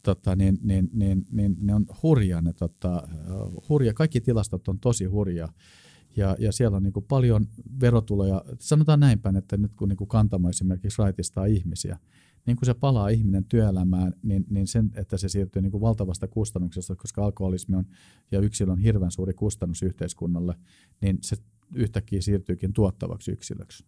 [0.03, 3.09] Tota, niin, niin, niin, niin, ne on hurjaa, ne, tota,
[3.68, 3.94] hurja.
[3.94, 5.53] kaikki tilastot on tosi hurjaa.
[6.16, 7.47] Ja, ja siellä on niin kuin paljon
[7.81, 8.44] verotuloja.
[8.59, 11.99] Sanotaan näin päin, että nyt kun niin kuin kantamo esimerkiksi raitistaa ihmisiä,
[12.47, 16.29] niin kun se palaa ihminen työelämään, niin, niin sen, että se siirtyy niin kuin valtavasta
[16.29, 17.87] kustannuksesta, koska alkoholismi on
[18.31, 20.55] ja yksilö on hirveän suuri kustannus yhteiskunnalle,
[21.01, 21.37] niin se
[21.74, 23.84] yhtäkkiä siirtyykin tuottavaksi yksilöksi.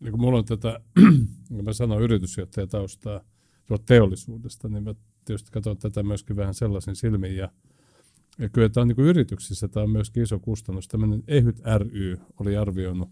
[0.00, 0.80] Niin kun mulla on tätä,
[1.48, 3.20] kun mä sanon yritysjohtajataustaa
[3.66, 7.36] tuolta teollisuudesta, niin mä tietysti katson tätä myöskin vähän sellaisin silmin.
[7.36, 7.48] Ja,
[8.38, 10.88] ja kyllä tämä on niin yrityksissä tämä on myöskin iso kustannus.
[10.88, 13.10] Tämmöinen EHYT ry oli arvioinut,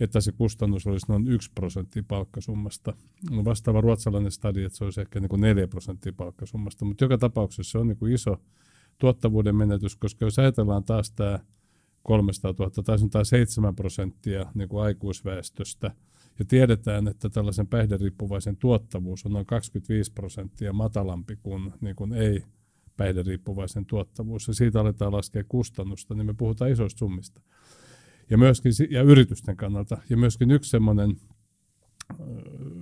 [0.00, 2.94] että se kustannus olisi noin 1 prosenttia palkkasummasta.
[3.30, 7.18] No vastaava ruotsalainen stadi, että se olisi ehkä niin kuin 4 prosenttia palkkasummasta, mutta joka
[7.18, 8.36] tapauksessa se on niin iso
[8.98, 11.38] tuottavuuden menetys, koska jos ajatellaan taas tämä
[12.06, 15.90] 300 000 tai sanotaan 7 prosenttia niin kuin aikuisväestöstä,
[16.38, 22.42] ja tiedetään, että tällaisen päihderiippuvaisen tuottavuus on noin 25 prosenttia matalampi kuin, niin kuin ei
[22.96, 27.40] päihderiippuvaisen tuottavuus, ja siitä aletaan laskea kustannusta, niin me puhutaan isoista summista.
[28.30, 29.98] Ja myöskin ja yritysten kannalta.
[30.10, 31.16] Ja myöskin yksi semmoinen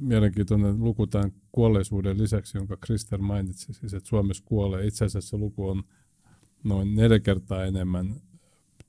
[0.00, 4.86] mielenkiintoinen luku tämän kuolleisuuden lisäksi, jonka Krister mainitsi, siis että Suomessa kuolee.
[4.86, 5.82] Itse asiassa se luku on
[6.64, 8.14] noin neljä kertaa enemmän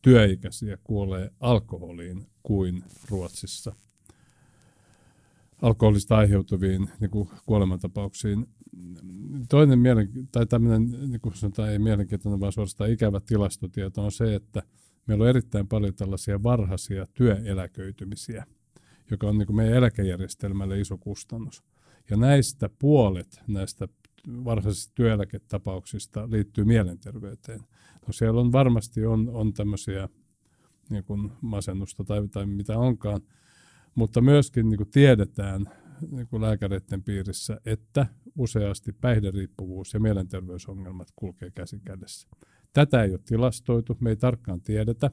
[0.05, 3.75] työikäisiä kuolee alkoholiin kuin Ruotsissa.
[5.61, 8.45] Alkoholista aiheutuviin niin kuin kuolemantapauksiin.
[9.49, 14.35] Toinen mielen, tai tämmöinen, niin kuin sanotaan, ei mielenkiintoinen, vaan suorastaan ikävä tilastotieto on se,
[14.35, 14.63] että
[15.07, 18.45] meillä on erittäin paljon tällaisia varhaisia työeläköitymisiä,
[19.11, 21.63] joka on niin kuin meidän eläkejärjestelmälle iso kustannus.
[22.09, 23.87] Ja näistä puolet näistä
[24.27, 27.59] varhaisista työeläketapauksista liittyy mielenterveyteen.
[28.07, 30.09] No siellä on varmasti on, on tämmöisiä
[30.89, 33.21] niin kuin masennusta tai, tai mitä onkaan,
[33.95, 35.65] mutta myöskin niin kuin tiedetään
[36.11, 38.05] niin kuin lääkäreiden piirissä, että
[38.37, 42.27] useasti päihderiippuvuus ja mielenterveysongelmat kulkee käsi kädessä.
[42.73, 45.11] Tätä ei ole tilastoitu, me ei tarkkaan tiedetä,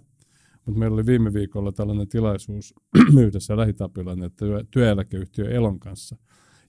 [0.66, 2.74] mutta meillä oli viime viikolla tällainen tilaisuus
[3.24, 6.16] yhdessä lähitapilan, että työeläkeyhtiö Elon kanssa.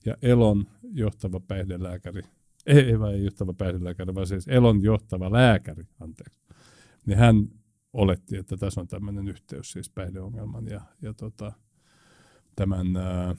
[0.06, 2.22] Ja Elon johtava päihdelääkäri,
[2.66, 6.40] ei, ei, ei johtava päihdelääkäri, vaan siis Elon johtava lääkäri, anteeksi.
[7.06, 7.48] Niin hän
[7.92, 11.52] oletti, että tässä on tämmöinen yhteys siis päihdeongelman ja, ja tota,
[12.56, 13.34] tämän ää,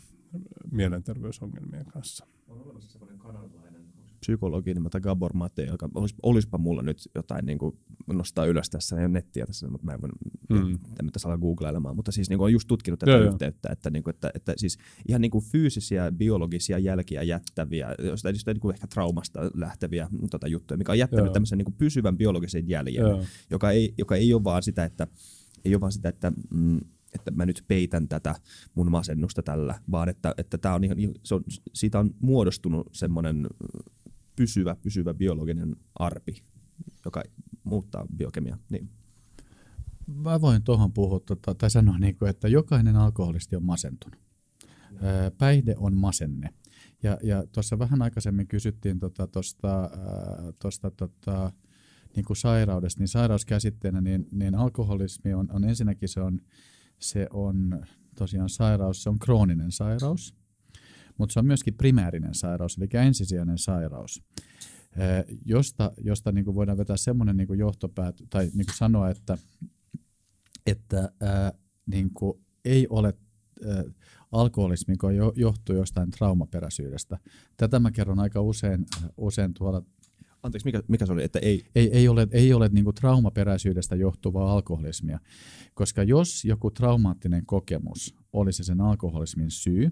[0.71, 2.27] mielenterveysongelmien kanssa.
[2.47, 3.84] On olemassa sellainen kanadalainen
[4.25, 7.77] psykologi nimeltä Gabor Mate, joka olis, olispa mulla nyt jotain niin kuin
[8.13, 10.09] nostaa ylös tässä, ei ole nettiä tässä, mutta mä en voi
[10.49, 10.79] mm.
[11.11, 14.03] tässä ala googlailemaan, mutta siis niin kuin on just tutkinut tätä joo, yhteyttä, että, niin
[14.03, 18.75] kuin, että, että siis ihan niin kuin fyysisiä, biologisia jälkiä jättäviä, jostain, jostain niin kuin
[18.75, 21.33] ehkä traumasta lähteviä tota juttuja, mikä on jättänyt joo.
[21.33, 23.05] tämmöisen niin kuin pysyvän biologisen jäljen,
[23.49, 25.07] joka ei, joka ei ole vaan sitä, että
[25.65, 26.79] ei ole vaan sitä, että mm,
[27.15, 28.35] että mä nyt peitän tätä
[28.75, 33.47] mun masennusta tällä, vaan että, että tää on ihan, se on, siitä on muodostunut semmoinen
[34.35, 36.43] pysyvä, pysyvä biologinen arpi,
[37.05, 37.23] joka
[37.63, 38.57] muuttaa biokemia.
[38.69, 38.89] Niin.
[40.07, 44.19] Mä voin tuohon puhua tota, tai sanoa, niin kuin, että jokainen alkoholisti on masentunut.
[45.37, 46.49] Päihde on masenne.
[47.03, 49.89] Ja, ja tuossa vähän aikaisemmin kysyttiin tuosta tota,
[50.61, 51.51] tosta, tota,
[52.15, 56.41] niin kuin sairaudesta, niin sairauskäsitteenä, niin, niin alkoholismi on, on ensinnäkin se on,
[56.99, 57.85] se on
[58.17, 60.35] tosiaan sairaus, se on krooninen sairaus,
[61.17, 64.23] mutta se on myöskin primäärinen sairaus, eli ensisijainen sairaus,
[65.45, 69.37] josta, josta niin kuin voidaan vetää semmoinen niin johtopäät, tai niin kuin sanoa, että,
[70.65, 71.53] että ää,
[71.85, 73.13] niin kuin ei ole
[73.67, 73.83] ää,
[74.31, 77.17] alkoholismi, joka johtuu jostain traumaperäisyydestä.
[77.57, 78.85] Tätä mä kerron aika usein,
[79.17, 79.81] usein tuolla
[80.43, 81.63] Anteeksi, mikä, mikä se oli, että ei?
[81.75, 85.19] Ei, ei ole, ei ole niin kuin traumaperäisyydestä johtuvaa alkoholismia,
[85.73, 89.91] koska jos joku traumaattinen kokemus olisi sen alkoholismin syy,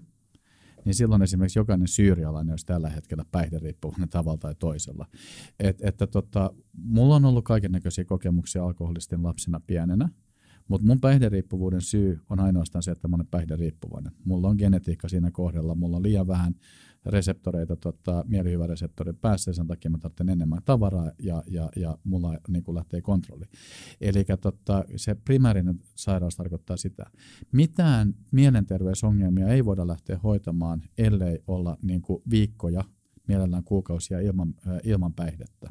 [0.84, 5.06] niin silloin esimerkiksi jokainen syyrialainen olisi tällä hetkellä päihderiippuvainen tavalla tai toisella.
[5.60, 10.08] Et, että tota, mulla on ollut kaiken näköisiä kokemuksia alkoholistin lapsena pienenä,
[10.68, 14.12] mutta mun päihderiippuvuuden syy on ainoastaan se, että mä olen päihderiippuvainen.
[14.24, 16.54] Mulla on genetiikka siinä kohdalla, mulla on liian vähän
[17.06, 22.64] reseptoreita, tota, mielihyväreseptorin päässä, sen takia mä tarvitsen enemmän tavaraa ja, ja, ja mulla niin
[22.64, 23.44] kuin lähtee kontrolli.
[24.00, 27.06] Eli tota, se primäärinen sairaus tarkoittaa sitä.
[27.52, 32.84] Mitään mielenterveysongelmia ei voida lähteä hoitamaan, ellei olla niin kuin viikkoja,
[33.28, 35.70] mielellään kuukausia ilman, äh, ilman päihdettä.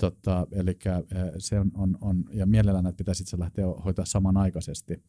[0.00, 1.02] Tota, eli äh,
[1.38, 5.02] se on, on, on, ja mielellään että pitäisi itse lähteä hoitaa samanaikaisesti.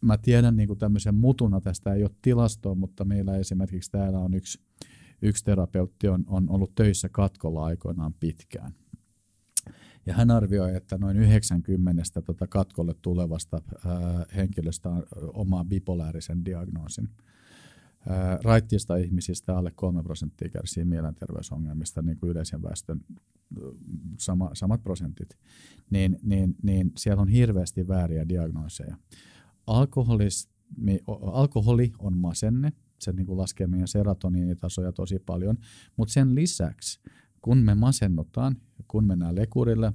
[0.00, 4.60] Mä tiedän niin tämmöisen mutuna, tästä ei ole tilastoa, mutta meillä esimerkiksi täällä on yksi,
[5.22, 8.72] yksi terapeutti on, on ollut töissä katkolla aikoinaan pitkään.
[10.06, 17.08] Ja hän arvioi, että noin 90 tota katkolle tulevasta ää, henkilöstä on omaa bipolaarisen diagnoosin.
[18.08, 23.00] Ää, raittista ihmisistä alle 3 prosenttia kärsii mielenterveysongelmista, niin kuin yleisen väestön
[24.18, 25.38] sama, samat prosentit.
[25.90, 28.96] Niin, niin, niin siellä on hirveästi vääriä diagnooseja
[29.70, 30.98] alkoholismi,
[31.32, 35.58] alkoholi on masenne, se niin kuin laskee meidän serotoniinitasoja tosi paljon,
[35.96, 37.00] mutta sen lisäksi,
[37.42, 38.56] kun me masennutaan,
[38.88, 39.92] kun mennään lekurille,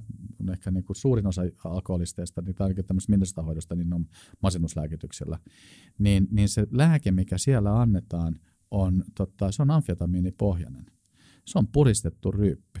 [0.52, 4.06] ehkä niin kuin suurin osa alkoholisteista, niin ainakin tämmöistä hoidosta, niin on
[4.42, 5.38] masennuslääkityksellä,
[5.98, 8.36] niin, niin se lääke, mikä siellä annetaan,
[8.70, 10.86] on, totta, se on amfetamiinipohjainen.
[11.44, 12.80] Se on puristettu ryyppi.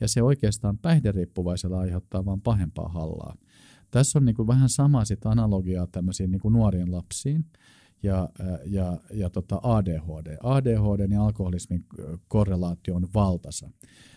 [0.00, 3.36] Ja se oikeastaan päihderiippuvaisella aiheuttaa vain pahempaa hallaa.
[3.90, 7.44] Tässä on niin kuin vähän sama sit analogiaa tämmöisiin niin kuin nuoriin lapsiin
[8.02, 8.28] ja,
[8.66, 10.36] ja, ja tota ADHD.
[10.42, 11.84] ADHD ja alkoholismin
[12.28, 13.70] korrelaatio on valtasa.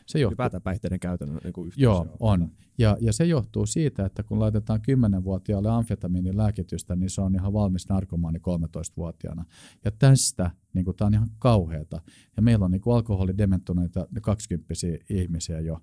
[0.06, 2.52] Se johtuu, Ylipäätään päihteiden käytön niin kuin Joo, on.
[2.78, 7.54] Ja, ja se johtuu siitä, että kun laitetaan 10-vuotiaalle amfetamiinin lääkitystä, niin se on ihan
[7.54, 9.46] valmis narkomaani 13-vuotiaana.
[9.86, 12.02] Ja tästä niin tämä on ihan kauheata.
[12.36, 14.74] Ja meillä on niin alkoholidementoneita 20
[15.10, 15.80] ihmisiä jo,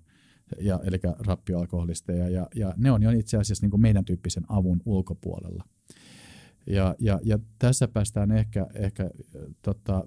[0.61, 4.81] ja, eli rappioalkoholisteja, ja, ja ne on jo itse asiassa niin kuin meidän tyyppisen avun
[4.85, 5.63] ulkopuolella.
[6.67, 9.09] Ja, ja, ja tässä päästään ehkä, ehkä
[9.61, 10.03] tota,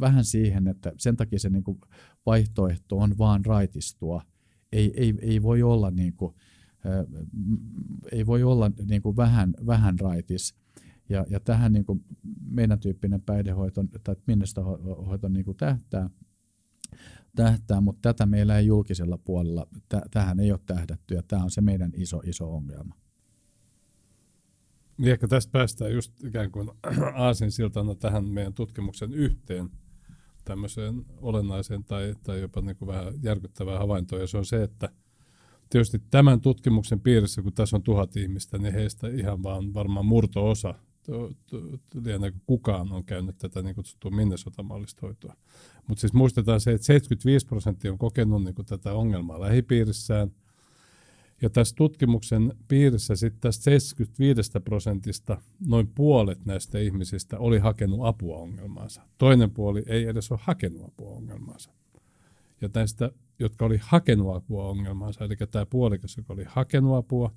[0.00, 1.80] vähän siihen, että sen takia se niin kuin
[2.26, 4.22] vaihtoehto on vaan raitistua.
[4.72, 6.34] Ei, ei, ei voi olla, niin kuin,
[8.12, 10.54] ei voi olla niin kuin vähän, vähän raitis.
[11.08, 12.04] Ja, ja tähän niin kuin
[12.50, 16.10] meidän tyyppinen päihdehoito tai minnestohoito niin kuin tähtää,
[17.36, 19.66] tähtää, mutta tätä meillä ei julkisella puolella,
[20.10, 22.94] tähän ei ole tähdätty ja tämä on se meidän iso, iso ongelma.
[24.98, 26.70] Niin ehkä tästä päästään just ikään kuin
[27.14, 29.70] aasinsiltana tähän meidän tutkimuksen yhteen
[30.44, 34.88] tämmöiseen olennaiseen tai, tai jopa niin kuin vähän järkyttävää havaintoa, ja se on se, että
[35.70, 40.74] tietysti tämän tutkimuksen piirissä, kun tässä on tuhat ihmistä, niin heistä ihan vaan varmaan murto-osa,
[42.04, 45.36] lienee kukaan on käynyt tätä niin kutsuttua Minnesota-mallista hoitoa.
[45.86, 50.30] Mutta siis muistetaan se, että 75 prosenttia on kokenut niin tätä ongelmaa lähipiirissään–
[51.42, 58.36] ja tässä tutkimuksen piirissä sitten tästä 75 prosentista noin puolet näistä ihmisistä oli hakenut apua
[58.38, 59.02] ongelmaansa.
[59.18, 61.70] Toinen puoli ei edes ole hakenut apua ongelmaansa.
[62.60, 67.32] Ja näistä, jotka oli hakenut apua ongelmaansa, eli tämä puolikas, joka oli hakenut apua,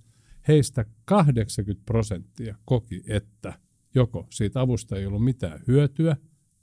[0.47, 3.53] heistä 80 prosenttia koki, että
[3.95, 6.17] joko siitä avusta ei ollut mitään hyötyä,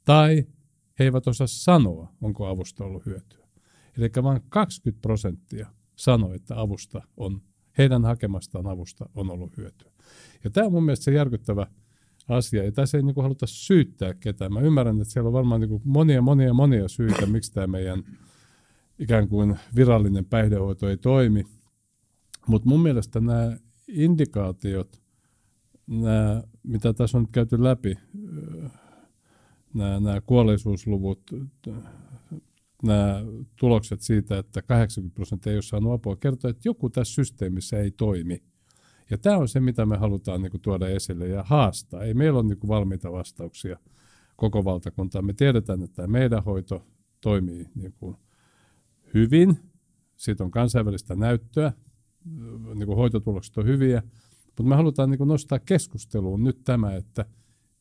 [0.05, 0.47] tai
[0.99, 3.49] he eivät osaa sanoa, onko avusta ollut hyötyä.
[3.99, 7.43] Eli vain 20 prosenttia sanoi, että avusta on,
[7.79, 9.93] heidän hakemastaan avusta on ollut hyötyä.
[10.45, 11.67] Ja tämä on mun mielestä se järkyttävä
[12.29, 12.64] asia.
[12.64, 14.53] Ja tässä ei niin kuin haluta syyttää ketään.
[14.53, 18.05] Mä ymmärrän, että siellä on varmaan niin kuin monia, monia, monia syitä, miksi tämä meidän
[18.99, 21.45] ikään kuin virallinen päihdehoito ei toimi.
[22.47, 23.57] Mutta mun mielestä nämä
[23.88, 25.03] indikaatiot,
[25.87, 27.98] nämä, mitä tässä on nyt käyty läpi,
[29.74, 31.31] nämä, nämä kuolleisuusluvut,
[32.83, 33.22] nämä
[33.57, 37.90] tulokset siitä, että 80 prosenttia ei ole saanut apua, kertoo, että joku tässä systeemissä ei
[37.90, 38.42] toimi.
[39.11, 42.03] Ja tämä on se, mitä me halutaan niin kuin, tuoda esille ja haastaa.
[42.03, 43.79] Ei meillä ole niin kuin, valmiita vastauksia
[44.37, 45.27] koko valtakuntaan.
[45.27, 46.87] Me tiedetään, että tämä meidän hoito
[47.20, 48.16] toimii niin kuin,
[49.14, 49.59] hyvin.
[50.16, 51.72] Siitä on kansainvälistä näyttöä.
[52.74, 54.02] Niin kuin, hoitotulokset on hyviä.
[54.46, 57.24] Mutta me halutaan niin kuin, nostaa keskusteluun nyt tämä, että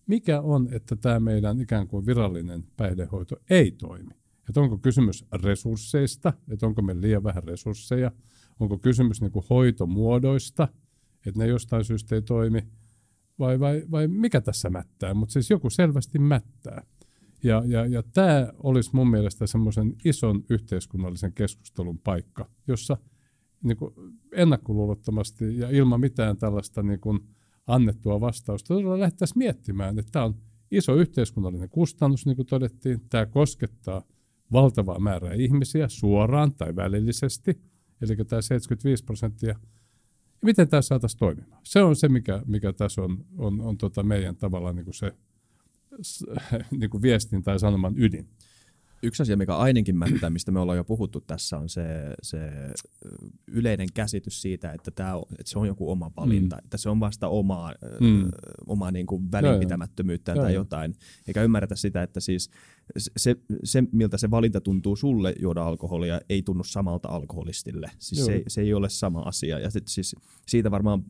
[0.07, 4.13] mikä on, että tämä meidän ikään kuin virallinen päihdehoito ei toimi.
[4.49, 8.11] Että onko kysymys resursseista, että onko meillä liian vähän resursseja,
[8.59, 10.67] onko kysymys niin kuin hoitomuodoista,
[11.25, 12.67] että ne jostain syystä ei toimi,
[13.39, 16.83] vai, vai, vai mikä tässä mättää, mutta siis joku selvästi mättää.
[17.43, 22.97] Ja, ja, ja tämä olisi mun mielestä semmoisen ison yhteiskunnallisen keskustelun paikka, jossa
[23.63, 23.93] niin kuin
[24.31, 27.19] ennakkoluulottomasti ja ilman mitään tällaista niin kuin
[27.67, 30.35] annettua vastausta todella lähdettäisiin miettimään, että tämä on
[30.71, 34.03] iso yhteiskunnallinen kustannus, niin kuin todettiin, tämä koskettaa–
[34.51, 37.61] valtavaa määrää ihmisiä suoraan tai välillisesti,
[38.01, 39.49] eli tämä 75 prosenttia.
[39.49, 39.55] Ja
[40.41, 41.61] miten tämä saataisiin toimimaan?
[41.63, 45.13] Se on se, mikä, mikä tässä on, on, on tota meidän tavallaan niin kuin se
[46.79, 48.29] niin kuin viestin tai sanoman ydin.
[49.03, 51.83] Yksi asia, mikä ainakin mättää, mistä me ollaan jo puhuttu tässä, on se,
[52.23, 52.51] se
[53.47, 56.63] yleinen käsitys siitä, että, tämä on, että se on joku oma valinta, mm.
[56.63, 58.29] että se on vasta omaa, mm.
[58.67, 60.95] omaa niin kuin välinpitämättömyyttä tai jotain,
[61.27, 62.49] eikä ymmärretä sitä, että siis
[63.17, 67.91] se, se, miltä se valinta tuntuu sulle juoda alkoholia, ei tunnu samalta alkoholistille.
[67.99, 69.59] Siis se, se ei ole sama asia.
[69.59, 70.15] Ja sit, siis
[70.47, 71.03] siitä varmaan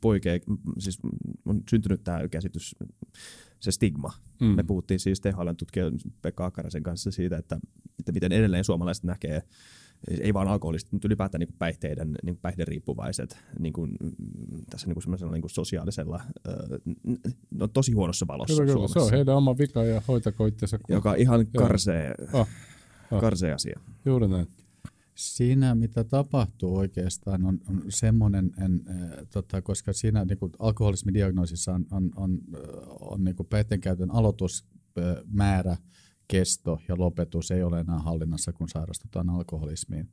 [0.00, 0.40] poikee,
[0.78, 0.98] siis
[1.46, 2.76] on syntynyt tämä käsitys
[3.62, 4.12] se stigma.
[4.40, 4.46] Mm.
[4.46, 5.84] Me puhuttiin siis THLn tutkija
[6.22, 7.58] Pekka Akarasen kanssa siitä, että,
[7.98, 9.42] että miten edelleen suomalaiset näkee
[10.20, 13.96] ei vain alkoholistit, mutta ylipäätään niin päihteiden, niin päihderiippuvaiset niin kuin,
[14.70, 16.22] tässä niin kuin niin kuin sosiaalisella,
[17.50, 18.88] no tosi huonossa valossa kyllä, kyllä.
[18.88, 20.78] Se on heidän oma vika ja hoitako itseensä.
[20.88, 22.48] Joka ihan karsee, oh,
[23.10, 23.20] oh.
[23.20, 23.80] karsee asia.
[24.04, 24.46] Juuri näin.
[25.14, 31.72] Siinä, mitä tapahtuu oikeastaan, on, on semmoinen, en, äh, tota, koska siinä niin kuin alkoholismidiagnoosissa
[31.72, 32.38] on, on, on,
[33.00, 33.48] on niin kuin
[33.80, 35.76] käytön aloitusmäärä,
[36.28, 40.08] kesto ja lopetus ei ole enää hallinnassa, kun sairastutaan alkoholismiin.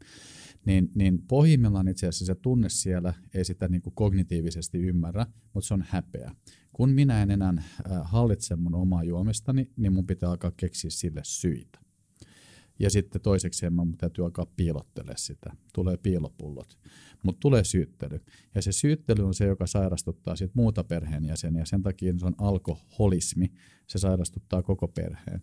[0.65, 5.67] Niin, niin pohjimmillaan itse asiassa se tunne siellä ei sitä niin kuin kognitiivisesti ymmärrä, mutta
[5.67, 6.35] se on häpeä.
[6.73, 7.63] Kun minä en enää
[8.03, 11.78] hallitse mun omaa juomistani, niin mun pitää alkaa keksiä sille syitä.
[12.79, 15.55] Ja sitten toiseksi mun täytyy alkaa piilottele sitä.
[15.73, 16.79] Tulee piilopullot.
[17.23, 18.19] Mutta tulee syyttely.
[18.55, 21.65] Ja se syyttely on se, joka sairastuttaa sit muuta perheenjäseniä.
[21.65, 23.51] Sen takia se on alkoholismi.
[23.87, 25.41] Se sairastuttaa koko perheen.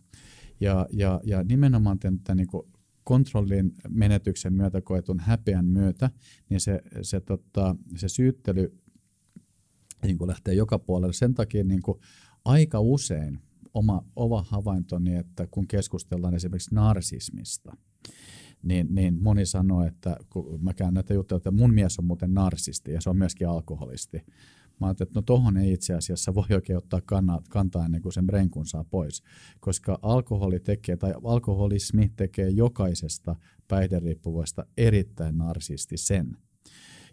[0.60, 2.64] Ja, ja, ja nimenomaan tämän, tämän niin
[3.04, 6.10] kontrollin menetyksen myötä koetun häpeän myötä,
[6.48, 8.78] niin se, se, tota, se syyttely
[10.02, 11.12] niin lähtee joka puolelle.
[11.12, 11.82] Sen takia niin
[12.44, 13.38] aika usein
[13.76, 17.76] oma, oma havaintoni, että kun keskustellaan esimerkiksi narsismista,
[18.62, 22.34] niin, niin moni sanoo, että kun mä käyn näitä juttuja, että mun mies on muuten
[22.34, 24.22] narsisti ja se on myöskin alkoholisti.
[24.80, 27.00] Mä ajattelin, että no tohon ei itse asiassa voi oikein ottaa
[27.48, 29.22] kantaa ennen kuin sen brenkun saa pois,
[29.60, 33.36] koska alkoholi tekee, tai alkoholismi tekee jokaisesta
[33.68, 36.36] päihderiippuvaista erittäin narsistisen.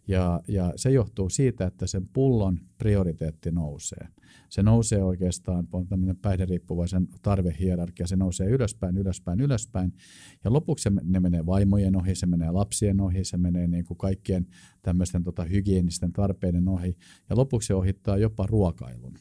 [0.07, 4.07] Ja, ja se johtuu siitä, että sen pullon prioriteetti nousee.
[4.49, 9.93] Se nousee oikeastaan, on tämmöinen päihderiippuvaisen tarvehierarkia, se nousee ylöspäin, ylöspäin, ylöspäin.
[10.43, 13.97] Ja lopuksi se, ne menee vaimojen ohi, se menee lapsien ohi, se menee niin kuin
[13.97, 14.47] kaikkien
[14.81, 16.97] tämmöisten tota, hygienisten tarpeiden ohi.
[17.29, 19.13] Ja lopuksi se ohittaa jopa ruokailun.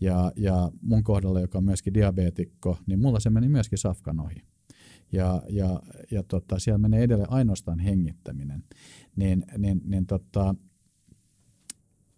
[0.00, 4.55] Ja, ja mun kohdalla, joka on myöskin diabeetikko, niin mulla se meni myöskin safkan ohi
[5.12, 8.64] ja, ja, ja tota, siellä menee edelleen ainoastaan hengittäminen,
[9.16, 10.54] niin, niin, niin tota,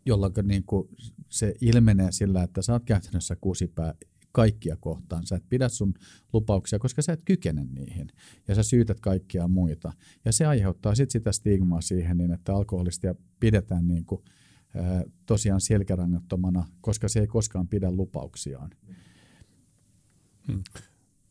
[0.07, 0.89] jolloin niin kuin
[1.29, 3.95] se ilmenee sillä, että sä oot käytännössä kusipää
[4.33, 5.27] kaikkia kohtaan.
[5.27, 5.95] Sä et pidä sun
[6.33, 8.09] lupauksia, koska sä et kykene niihin.
[8.49, 9.93] Ja sä syytät kaikkia muita.
[10.25, 14.23] Ja se aiheuttaa sitten sitä stigmaa siihen, niin että alkoholistia pidetään niin kuin,
[14.75, 18.71] ää, tosiaan selkärangattomana, koska se ei koskaan pidä lupauksiaan.
[20.47, 20.63] Hmm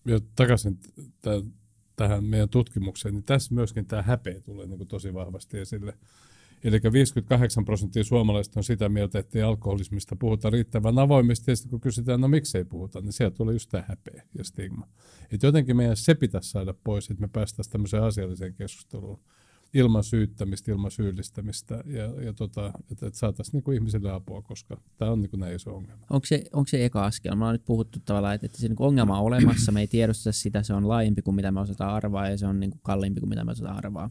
[0.08, 0.78] ja takaisin
[1.22, 1.58] t-
[1.96, 5.94] tähän meidän tutkimukseen, niin tässä myöskin tämä häpeä tulee niin kuin tosi vahvasti esille.
[6.64, 11.70] Eli 58 prosenttia suomalaisista on sitä mieltä, että ei alkoholismista puhuta riittävän avoimesti, ja sitten
[11.70, 14.88] kun kysytään, no miksei puhuta, niin sieltä tulee just tämä häpeä ja stigma.
[15.32, 19.20] Että jotenkin meidän se pitäisi saada pois, että me päästäisiin tämmöiseen asialliseen keskusteluun
[19.78, 24.78] ilman syyttämistä, ilman syyllistämistä ja, ja tota, että, että saataisiin niin kuin ihmisille apua, koska
[24.98, 26.06] tämä on niin kuin näin iso ongelma.
[26.10, 27.36] Onko se, onko se eka askel?
[27.36, 30.32] Me on nyt puhuttu tavallaan, että, että se niin ongelma on olemassa, me ei tiedosta
[30.32, 33.20] sitä, se on laajempi kuin mitä me osataan arvaa ja se on niin kuin kalliimpi
[33.20, 34.10] kuin mitä me osataan arvaa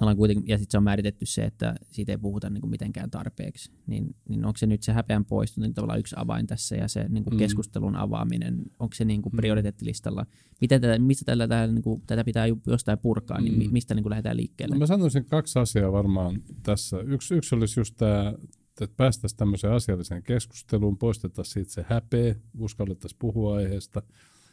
[0.00, 3.10] ollaan kuitenkin, ja sitten se on määritetty se, että siitä ei puhuta niin kuin mitenkään
[3.10, 6.88] tarpeeksi, niin, niin onko se nyt se häpeän poisto niin tavallaan yksi avain tässä ja
[6.88, 7.38] se niin kuin mm.
[7.38, 9.36] keskustelun avaaminen, onko se niin kuin mm.
[9.36, 10.26] prioriteettilistalla?
[10.60, 13.58] Miten tätä, mistä tällä, tällä, niin kuin, tätä pitää jostain purkaa, niin mm.
[13.58, 14.74] niin mistä niin kuin lähdetään liikkeelle?
[14.74, 17.00] No mä sanoisin kaksi asiaa varmaan tässä.
[17.00, 18.34] Yksi, yksi olisi just tämä,
[18.80, 24.02] että päästäisiin tämmöiseen asialliseen keskusteluun, poistettaisiin siitä se häpeä, uskallettaisiin puhua aiheesta.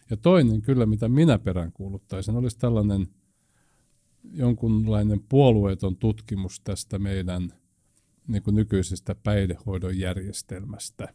[0.10, 3.08] Ja toinen kyllä, mitä minä peräänkuuluttaisin, olisi tällainen–
[4.24, 7.54] jonkunlainen puolueeton tutkimus tästä meidän
[8.28, 11.14] niin kuin nykyisestä päihdehoidon järjestelmästä.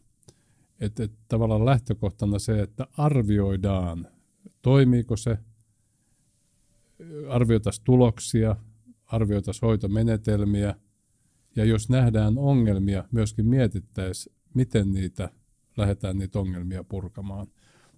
[0.79, 4.07] Että et tavallaan lähtökohtana se, että arvioidaan,
[4.61, 5.37] toimiiko se,
[7.29, 8.55] arvioitaisiin tuloksia,
[9.05, 10.75] arvioitaisiin hoitomenetelmiä,
[11.55, 15.29] ja jos nähdään ongelmia, myöskin mietittäisiin, miten niitä
[15.77, 17.47] lähdetään niitä ongelmia purkamaan.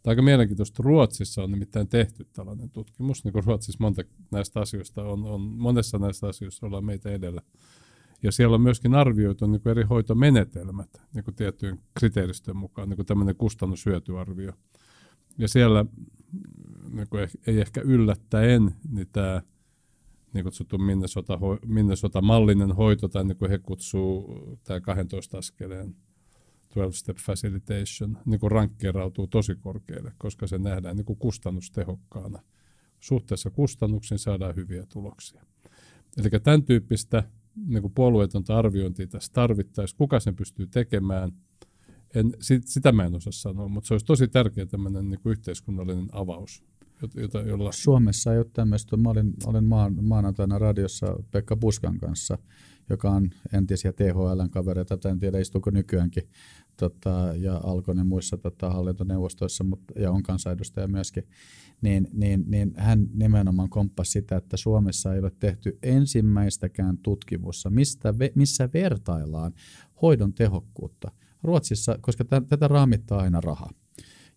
[0.03, 0.83] Tämä aika mielenkiintoista.
[0.83, 3.23] Ruotsissa on nimittäin tehty tällainen tutkimus.
[3.23, 7.41] Niin kuin Ruotsissa monta näistä asioista on, on, monessa näistä asioista ollaan meitä edellä.
[8.23, 12.95] Ja siellä on myöskin arvioitu niin kuin eri hoitomenetelmät niin kuin tiettyjen kriteeristön mukaan, niin
[12.95, 14.53] kuin tämmöinen kustannushyötyarvio.
[15.37, 15.85] Ja siellä
[16.91, 19.41] niin kuin ei ehkä yllättäen, niin tämä
[20.33, 25.95] niin kutsuttu Minnesota, Minnesota-mallinen hoito, tai niin kuin he kutsuu tämä 12 askeleen
[26.69, 32.39] 12-step facilitation niin kuin rankkeerautuu tosi korkealle, koska se nähdään niin kuin kustannustehokkaana.
[32.99, 35.41] Suhteessa kustannuksiin saadaan hyviä tuloksia.
[36.17, 37.23] Eli tämän tyyppistä
[37.67, 39.97] niin kuin puolueetonta arviointia tässä tarvittaisiin.
[39.97, 41.31] Kuka sen pystyy tekemään?
[42.15, 42.33] En,
[42.65, 46.63] sitä mä en osaa sanoa, mutta se olisi tosi tärkeä tämmöinen niin kuin yhteiskunnallinen avaus.
[47.15, 47.71] Jota, jolla...
[47.71, 48.97] Suomessa ei ole tämmöistä.
[48.97, 52.37] Mä olin, olin maan, maanantaina radiossa Pekka Puskan kanssa–
[52.89, 56.23] joka on entisiä THLn kavereita, en tiedä istuuko nykyäänkin,
[56.77, 61.23] tota, ja Alkonen muissa tota, hallintoneuvostoissa mutta, ja on kansanedustaja myöskin,
[61.81, 68.13] niin, niin, niin hän nimenomaan komppasi sitä, että Suomessa ei ole tehty ensimmäistäkään tutkimusta, mistä,
[68.35, 69.53] missä vertaillaan
[70.01, 71.11] hoidon tehokkuutta.
[71.43, 73.69] Ruotsissa, koska tätä raamittaa aina raha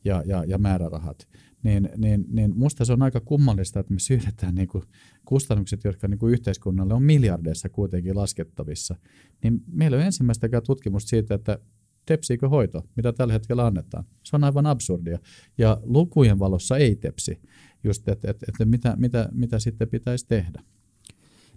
[0.05, 1.29] ja, ja, ja määrärahat,
[1.63, 4.85] niin, niin, niin musta se on aika kummallista, että me syydetään niin kuin
[5.25, 8.97] kustannukset, jotka niin kuin yhteiskunnalle on miljardeissa kuitenkin laskettavissa,
[9.43, 11.59] niin meillä on ensimmäistäkään tutkimusta siitä, että
[12.07, 14.05] tepsiikö hoito, mitä tällä hetkellä annetaan.
[14.23, 15.19] Se on aivan absurdia.
[15.59, 17.41] Ja lukujen valossa ei tepsi,
[17.85, 20.63] just että, että, että mitä, mitä, mitä sitten pitäisi tehdä.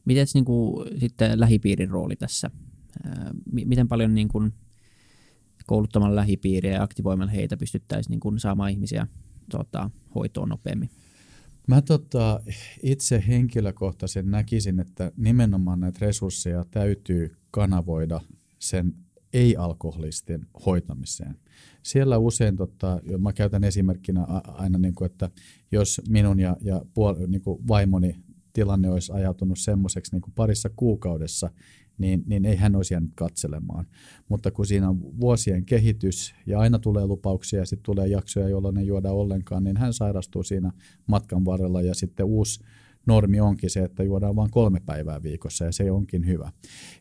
[0.06, 2.52] Miten niin kuin, sitten lähipiirin rooli tässä?
[3.52, 4.54] Miten paljon niin kuin,
[5.66, 9.08] kouluttamalla lähipiiriä ja aktivoimalla heitä pystyttäisiin niin kuin, saamaan ihmisiä
[9.50, 10.90] tota, hoitoon nopeammin?
[11.68, 12.42] Mä tota,
[12.84, 18.22] itse henkilökohtaisen näkisin, että nimenomaan näitä resursseja täytyy kanavoida
[18.60, 18.94] sen
[19.34, 21.38] ei-alkoholisten hoitamiseen.
[21.84, 25.30] Siellä usein, tota, mä käytän esimerkkinä aina, niin kuin, että
[25.72, 28.16] jos minun ja, ja puol, niin kuin vaimoni
[28.54, 31.50] tilanne olisi ajautunut semmoiseksi niin parissa kuukaudessa,
[31.98, 33.86] niin, niin ei hän olisi jäänyt katselemaan.
[34.30, 38.78] Mutta kun siinä on vuosien kehitys ja aina tulee lupauksia ja sitten tulee jaksoja, jolloin
[38.78, 40.72] ei juoda ollenkaan, niin hän sairastuu siinä
[41.08, 42.60] matkan varrella ja sitten uusi
[43.06, 46.52] normi onkin se, että juodaan vain kolme päivää viikossa ja se onkin hyvä.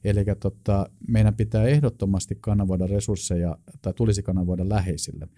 [0.05, 5.29] Eli tota, meidän pitää ehdottomasti kanavoida resursseja tai tulisi kanavoida läheisille,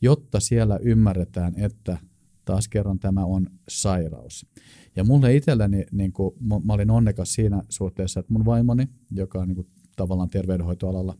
[0.00, 1.98] jotta siellä ymmärretään, että
[2.44, 4.46] taas kerran tämä on sairaus.
[4.96, 9.48] Ja mulle itselleni, niin kuin, mä olin onnekas siinä suhteessa, että mun vaimoni, joka on
[9.48, 9.66] niin kuin,
[9.96, 11.18] tavallaan terveydenhoitoalalla,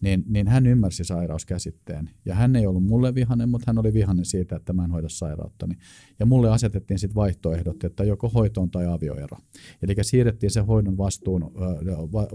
[0.00, 2.10] niin, niin hän ymmärsi sairauskäsitteen.
[2.24, 5.08] Ja hän ei ollut mulle vihanen, mutta hän oli vihanen siitä, että mä en hoida
[5.08, 5.74] sairauttani.
[6.18, 9.36] Ja mulle asetettiin sitten vaihtoehdot, että joko hoitoon tai avioero.
[9.82, 11.42] Eli siirrettiin se hoidon vastuun,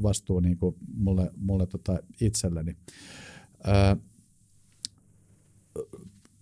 [0.04, 2.76] vastuu niin kuin mulle, mulle tota itselleni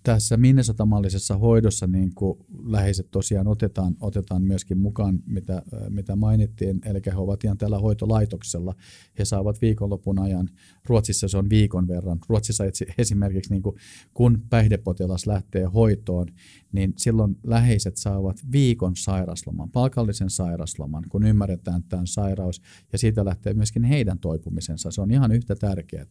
[0.04, 7.00] tässä Minnesota-mallisessa hoidossa niin kuin läheiset tosiaan otetaan, otetaan myöskin mukaan, mitä, mitä mainittiin, eli
[7.06, 8.76] he ovat ihan tällä hoitolaitoksella.
[9.20, 10.50] He saavat viikonlopun ajan,
[10.86, 12.20] Ruotsissa se on viikon verran.
[12.30, 12.64] Ruotsissa
[12.98, 13.76] esimerkiksi niin kuin,
[14.14, 16.28] kun päihdepotilas lähtee hoitoon,
[16.72, 23.54] niin silloin läheiset saavat viikon sairasloman, palkallisen sairasloman, kun ymmärretään tämän sairaus, ja siitä lähtee
[23.54, 24.92] myöskin heidän toipumisensa.
[24.92, 26.06] Se on ihan yhtä tärkeää.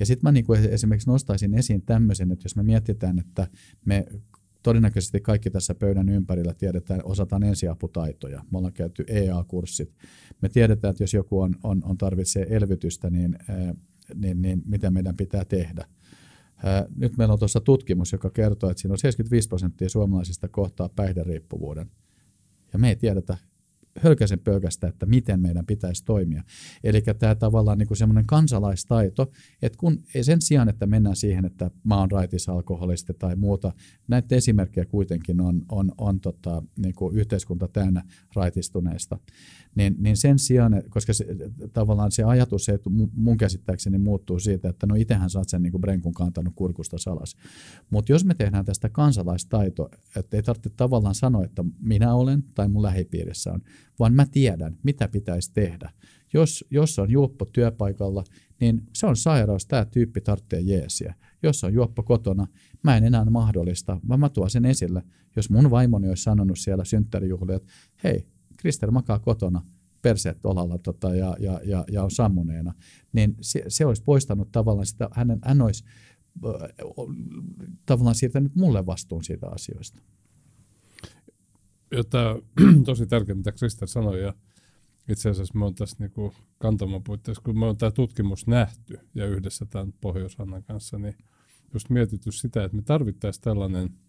[0.00, 3.48] Ja sitten mä niin kuin esimerkiksi nostaisin esiin tämmöisen, että jos me mietitään, että
[3.84, 4.06] me
[4.62, 8.44] todennäköisesti kaikki tässä pöydän ympärillä tiedetään, osataan ensiaputaitoja.
[8.50, 9.94] Me ollaan käyty EA-kurssit.
[10.42, 13.38] Me tiedetään, että jos joku on, on, on tarvitsee elvytystä, niin,
[14.14, 15.86] niin, niin mitä meidän pitää tehdä.
[16.96, 21.90] Nyt meillä on tuossa tutkimus, joka kertoo, että siinä on 75 prosenttia suomalaisista kohtaa päihderiippuvuuden.
[22.72, 23.38] Ja me ei tiedetä
[24.00, 26.42] hölkäsen pölkästä, että miten meidän pitäisi toimia.
[26.84, 29.30] Eli tämä tavallaan niin semmoinen kansalaistaito,
[29.62, 33.72] että kun sen sijaan, että mennään siihen, että mä oon raitis alkoholisti tai muuta,
[34.08, 38.02] näitä esimerkkejä kuitenkin on, on, on tota, niin kuin yhteiskunta täynnä
[38.34, 39.18] raitistuneista,
[39.76, 41.26] niin, niin sen sijaan, koska se,
[41.72, 45.62] tavallaan se ajatus, se, että mun käsittääkseni muuttuu siitä, että no itsehän sä oot sen
[45.62, 47.36] niin brenkun kantanut kurkusta salas.
[47.90, 52.68] Mutta jos me tehdään tästä kansalaistaito, että ei tarvitse tavallaan sanoa, että minä olen tai
[52.68, 53.60] mun lähipiirissä on,
[53.98, 55.90] vaan mä tiedän, mitä pitäisi tehdä.
[56.32, 58.24] Jos, jos on juoppo työpaikalla,
[58.60, 61.14] niin se on sairaus, tämä tyyppi tarvitsee jeesiä.
[61.42, 62.46] Jos on juoppo kotona,
[62.82, 65.02] mä en enää mahdollista, vaan mä tuon sen esille.
[65.36, 67.72] Jos mun vaimoni olisi sanonut siellä synttärijuhlilla, että
[68.04, 68.26] hei,
[68.56, 69.62] Krister makaa kotona,
[70.02, 72.74] perseet olalla tota, ja, ja, ja, ja on sammuneena,
[73.12, 75.84] niin se, se olisi poistanut tavallaan sitä, hänen, hän olisi
[76.46, 76.52] äh,
[77.86, 80.02] tavallaan siirtänyt mulle vastuun siitä asioista.
[82.10, 82.36] Tämä
[82.84, 84.34] tosi tärkeä, mitä Krister sanoi, ja
[85.08, 89.26] itse asiassa me on tässä niin kantaman puitteissa, kun me on tämä tutkimus nähty ja
[89.26, 90.36] yhdessä tämän pohjois
[90.66, 91.14] kanssa, niin
[91.74, 93.90] just mietitty sitä, että me tarvittaisiin tällainen–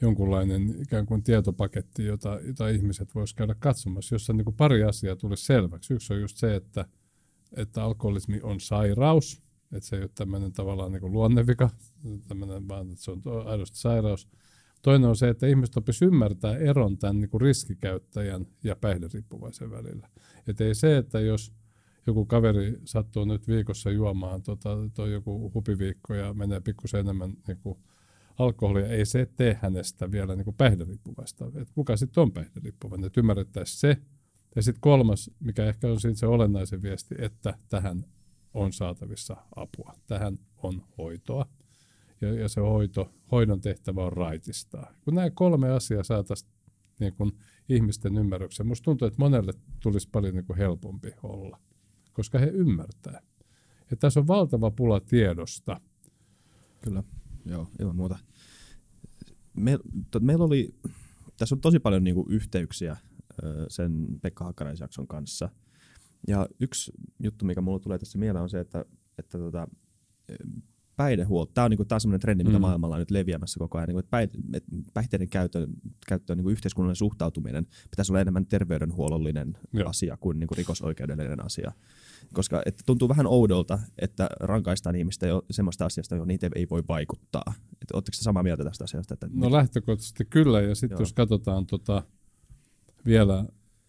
[0.00, 5.16] jonkunlainen ikään kuin tietopaketti, jota, jota ihmiset voisivat käydä katsomassa, jossa niin kuin pari asiaa
[5.16, 5.94] tulisi selväksi.
[5.94, 6.84] Yksi on just se, että,
[7.56, 9.42] että alkoholismi on sairaus,
[9.72, 11.70] että se ei ole tämmöinen tavallaan niin kuin luonnevika,
[12.28, 14.28] tämmöinen, vaan että se on aidosti sairaus.
[14.82, 20.08] Toinen on se, että ihmiset opisivat ymmärtää eron tämän niin kuin riskikäyttäjän ja päihderiippuvaisen välillä.
[20.46, 21.52] Että ei se, että jos
[22.06, 27.58] joku kaveri sattuu nyt viikossa juomaan tota, toi joku hupiviikko ja menee pikkusen enemmän niin
[27.58, 27.78] kuin
[28.38, 30.56] alkoholia, ei se tee hänestä vielä niin kuin.
[31.60, 33.96] Et kuka sitten on päihderiippuvainen, että ymmärrettäisiin se.
[34.56, 38.04] Ja sitten kolmas, mikä ehkä on siitä se olennaisen viesti, että tähän
[38.54, 39.94] on saatavissa apua.
[40.06, 41.46] Tähän on hoitoa.
[42.20, 44.94] Ja, ja se hoito, hoidon tehtävä on raitistaa.
[45.04, 46.50] Kun nämä kolme asiaa saataisiin
[47.00, 47.32] niin kuin
[47.68, 51.60] ihmisten ymmärrykseen, minusta tuntuu, että monelle tulisi paljon niin kuin helpompi olla,
[52.12, 53.22] koska he ymmärtää.
[53.90, 55.80] Ja tässä on valtava pula tiedosta.
[56.80, 57.02] Kyllä.
[57.44, 58.18] Joo, ilman muuta.
[59.56, 59.78] Me,
[60.10, 60.74] to, meillä oli,
[61.36, 62.96] tässä on tosi paljon niinku yhteyksiä
[63.68, 65.48] sen Pekka Hakkaraisjakson kanssa.
[66.28, 66.92] Ja yksi
[67.22, 68.84] juttu, mikä mulle tulee tässä mieleen, on se, että,
[69.18, 69.68] että tota,
[70.96, 72.62] päihdehuolto, tämä on, niinku, tää on sellainen trendi, mikä mm.
[72.62, 74.38] maailmalla on nyt leviämässä koko ajan, niinku, että
[74.94, 75.66] päihteiden käyttö,
[76.06, 79.88] käyttö on niinku yhteiskunnallinen suhtautuminen pitäisi olla enemmän terveydenhuollollinen Joo.
[79.88, 81.72] asia kuin niinku rikosoikeudellinen asia
[82.32, 86.82] koska että tuntuu vähän oudolta, että rankaistaan ihmistä jo semmoista asiasta, johon niitä ei voi
[86.88, 87.54] vaikuttaa.
[87.92, 89.14] Oletteko samaa mieltä tästä asiasta?
[89.14, 92.02] Että no lähtökohtaisesti kyllä, ja sitten jos katsotaan tota,
[93.06, 93.44] vielä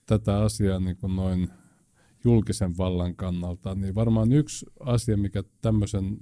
[0.05, 1.49] tätä asiaa niin kuin noin
[2.25, 6.17] julkisen vallan kannalta, niin varmaan yksi asia, mikä tämmöisen,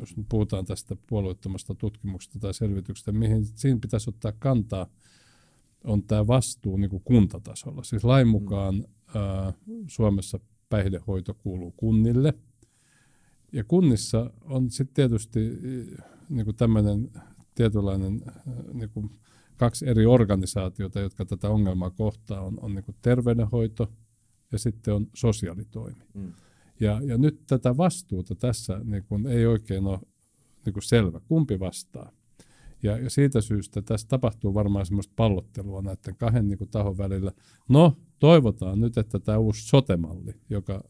[0.00, 4.86] jos nyt puhutaan tästä puolueettomasta tutkimuksesta tai selvityksestä, mihin siinä pitäisi ottaa kantaa,
[5.84, 7.82] on tämä vastuu niin kuin kuntatasolla.
[7.82, 8.84] Siis lain mukaan mm.
[9.14, 9.52] ää,
[9.86, 12.34] Suomessa päihdehoito kuuluu kunnille.
[13.52, 15.40] Ja kunnissa on sitten tietysti
[16.28, 17.10] niin kuin tämmöinen
[17.54, 18.22] tietynlainen
[18.72, 19.10] niin kuin
[19.56, 23.92] kaksi eri organisaatiota, jotka tätä ongelmaa kohtaa, on, on niin kuin terveydenhoito
[24.52, 26.04] ja sitten on sosiaalitoimi.
[26.14, 26.32] Mm.
[26.80, 29.98] Ja, ja nyt tätä vastuuta tässä niin kuin ei oikein ole
[30.64, 32.12] niin kuin selvä, kumpi vastaa.
[32.82, 37.32] Ja, ja siitä syystä tässä tapahtuu varmaan semmoista pallottelua näiden kahden niin kuin, tahon välillä.
[37.68, 40.84] No, toivotaan nyt, että tämä uusi sotemalli, joka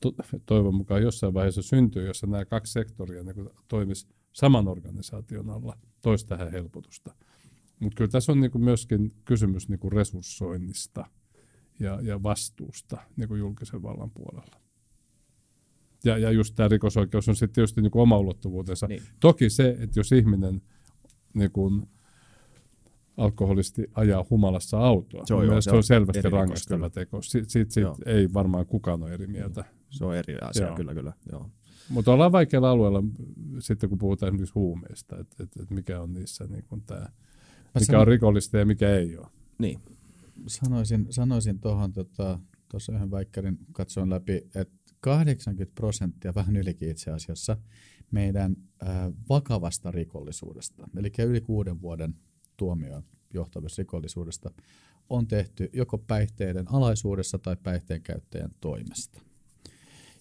[0.00, 0.14] to,
[0.46, 6.26] toivon mukaan jossain vaiheessa syntyy, jossa nämä kaksi sektoria niin toimisi saman organisaation alla, toisi
[6.26, 7.14] tähän helpotusta.
[7.80, 11.06] Mutta kyllä tässä on niin kuin myöskin kysymys niin kuin resurssoinnista
[11.80, 14.60] ja, ja vastuusta niin kuin julkisen vallan puolella.
[16.04, 18.86] Ja, ja just tämä rikosoikeus on sitten tietysti niin kuin oma ulottuvuutensa.
[18.86, 19.02] Niin.
[19.20, 20.62] Toki se, että jos ihminen
[21.34, 21.86] niin kuin
[23.16, 27.22] alkoholisti ajaa humalassa autoa, se on, joo, se on selvästi rangaistava teko.
[27.22, 29.64] Siitä, siitä, siitä ei varmaan kukaan ole eri mieltä.
[29.90, 30.76] Se on eri asia, joo.
[30.76, 31.12] kyllä, kyllä.
[31.32, 31.50] Joo.
[31.88, 33.02] Mutta ollaan vaikealla alueella
[33.58, 37.06] sitten, kun puhutaan esimerkiksi huumeista, että et, et mikä on niissä niin kuin tämä,
[37.74, 39.26] mikä sanon, on rikollista ja mikä ei ole.
[39.58, 39.80] Niin.
[40.46, 42.38] Sanoisin, sanoisin tuohon tuossa
[42.68, 47.56] tota, yhden väikkärin katsoin läpi, että 80 prosenttia, vähän ylikin itse asiassa,
[48.10, 48.88] meidän äh,
[49.28, 52.14] vakavasta rikollisuudesta, eli yli kuuden vuoden
[52.56, 53.02] tuomioon
[53.34, 54.50] johtavasta rikollisuudesta,
[55.10, 59.20] on tehty joko päihteiden alaisuudessa tai päihteen käyttäjän toimesta.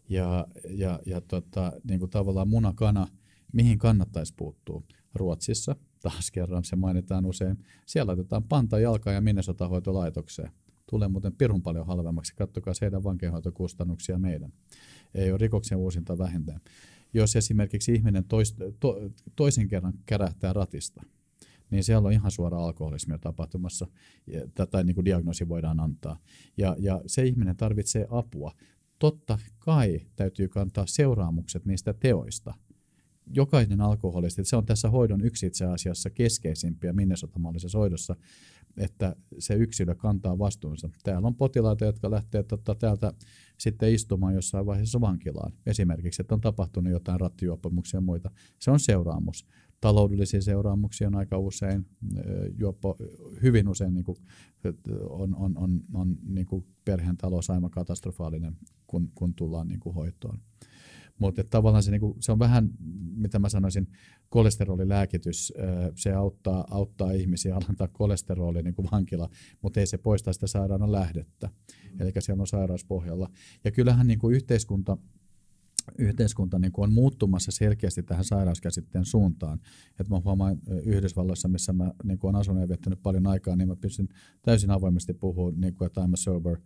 [0.09, 3.07] Ja, ja, ja tota, niin kuin tavallaan munakana,
[3.53, 4.83] mihin kannattaisi puuttua?
[5.13, 10.51] Ruotsissa, taas kerran se mainitaan usein, siellä laitetaan panta jalkaan ja minnesotahoitolaitokseen.
[10.89, 14.53] Tulee muuten pirun paljon halvemmaksi, kattokaa heidän vankeinhoitokustannuksia meidän.
[15.13, 16.61] Ei ole rikoksen uusinta vähintään.
[17.13, 18.99] Jos esimerkiksi ihminen tois, to,
[19.35, 21.03] toisen kerran kärähtää ratista,
[21.71, 23.87] niin siellä on ihan suora alkoholismia tapahtumassa,
[24.71, 26.17] tai niin kuin diagnoosi voidaan antaa.
[26.57, 28.51] Ja, ja se ihminen tarvitsee apua
[28.99, 32.53] totta kai täytyy kantaa seuraamukset niistä teoista.
[33.33, 38.15] Jokainen alkoholisti, se on tässä hoidon yksi itse asiassa keskeisimpiä minnesotamallisessa hoidossa,
[38.77, 40.89] että se yksilö kantaa vastuunsa.
[41.03, 43.13] Täällä on potilaita, jotka lähtee tota, täältä
[43.57, 45.51] sitten istumaan jossain vaiheessa vankilaan.
[45.65, 48.31] Esimerkiksi, että on tapahtunut jotain rattijuopumuksia ja muita.
[48.59, 49.45] Se on seuraamus.
[49.81, 51.85] Taloudellisia seuraamuksia on aika usein,
[52.57, 52.97] juoppo,
[53.41, 54.17] hyvin usein niin kuin,
[55.09, 58.57] on, on, on, on niin kuin perheen talous aivan katastrofaalinen,
[58.87, 60.39] kun, kun tullaan niin kuin hoitoon.
[61.19, 62.69] Mutta tavallaan se, niinku, se on vähän,
[63.15, 63.87] mitä mä sanoisin,
[64.29, 65.53] kolesterolilääkitys.
[65.95, 69.29] Se auttaa, auttaa ihmisiä alentaa kolesterolia niin kuin vankila,
[69.61, 71.49] mutta ei se poista sitä sairaalan lähdettä.
[71.99, 73.29] Eli siellä on sairauspohjalla.
[73.63, 74.97] Ja kyllähän niin kuin yhteiskunta
[75.97, 79.59] yhteiskunta niin kuin on muuttumassa selkeästi tähän sairauskäsitteen suuntaan.
[79.99, 83.67] Et mä huomaan Yhdysvalloissa, missä mä niin kuin olen asunut ja viettänyt paljon aikaa, niin
[83.67, 84.07] mä pystyn
[84.41, 86.57] täysin avoimesti puhumaan, niin kuin, että I'm a sober,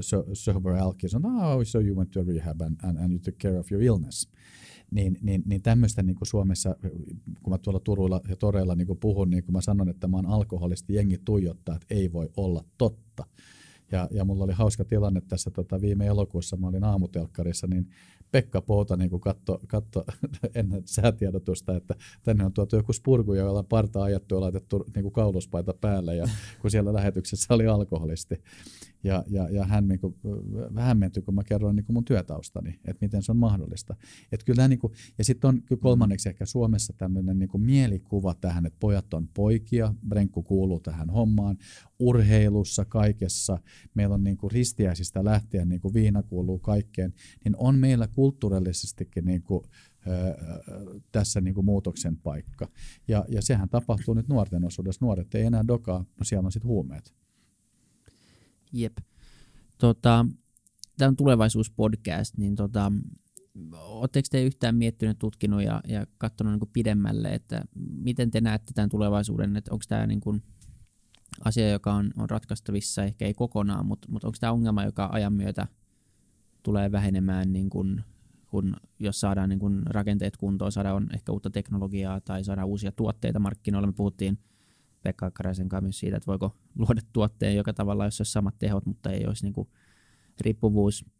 [0.00, 1.14] so, sober alkis.
[1.14, 1.22] Oh,
[1.64, 4.28] so you went to rehab and, and, and you took care of your illness.
[4.90, 6.76] Niin, niin, niin tämmöistä niin kuin Suomessa,
[7.42, 10.16] kun mä tuolla Turuilla ja Toreilla niin kuin puhun, niin kun mä sanon, että mä
[10.16, 13.24] oon alkoholisti, jengi tuijottaa, että ei voi olla totta.
[13.92, 17.88] Ja, ja mulla oli hauska tilanne tässä tota, viime elokuussa, mä olin aamutelkkarissa, niin
[18.30, 20.04] Pekka Pouta niin katto, katto
[20.54, 25.02] ennen säätiedotusta, että tänne on tuotu joku spurgu, jolla on parta ajettu ja laitettu niin
[25.02, 26.28] kuin kauluspaita päälle, ja
[26.60, 28.42] kun siellä lähetyksessä oli alkoholisti.
[29.04, 30.14] Ja, ja, ja hän niin kuin,
[30.74, 33.96] vähän mentyi, kun mä kerroin niin kuin mun työtaustani, että miten se on mahdollista.
[34.32, 38.66] Et kyllä, niin kuin, ja sitten on kyllä kolmanneksi ehkä Suomessa tämmöinen niin mielikuva tähän,
[38.66, 41.56] että pojat on poikia, Brenkku kuuluu tähän hommaan,
[41.98, 43.58] urheilussa, kaikessa,
[43.94, 49.24] meillä on niin kuin ristiäisistä lähtien, niin kuin viina kuuluu kaikkeen, niin on meillä kulttuurillisestikin
[49.24, 49.64] niin kuin,
[51.12, 52.68] tässä niin kuin muutoksen paikka.
[53.08, 55.04] Ja, ja sehän tapahtuu nyt nuorten osuudessa.
[55.04, 57.14] Nuoret ei enää dokaa, no siellä on sitten huumeet.
[58.72, 58.98] Jep.
[59.78, 60.26] Tota,
[60.98, 62.92] tämä on tulevaisuuspodcast, niin tota,
[63.72, 68.90] oletteko te yhtään miettinyt, tutkinut ja, ja katsonut niin pidemmälle, että miten te näette tämän
[68.90, 70.42] tulevaisuuden, että onko tämä niin kuin
[71.44, 75.32] asia, joka on, on ratkaistavissa, ehkä ei kokonaan, mutta, mutta onko tämä ongelma, joka ajan
[75.32, 75.66] myötä
[76.62, 78.04] tulee vähenemään, niin kuin,
[78.46, 83.38] kun, jos saadaan niin kuin rakenteet kuntoon, saadaan ehkä uutta teknologiaa tai saadaan uusia tuotteita
[83.38, 83.86] markkinoille.
[83.86, 84.38] Me puhuttiin
[85.02, 88.86] Pekka Akkaraisen kanssa myös siitä, että voiko luoda tuotteen joka tavalla, jos olisi samat tehot,
[88.86, 89.68] mutta ei olisi niin
[90.40, 91.17] riippuvuusaspektia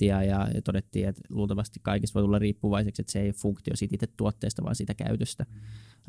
[0.00, 4.06] ja, ja todettiin, että luultavasti kaikista voi tulla riippuvaiseksi, että se ei funktio siitä itse
[4.06, 5.46] tuotteesta, vaan siitä käytöstä.
[5.50, 5.56] Mm.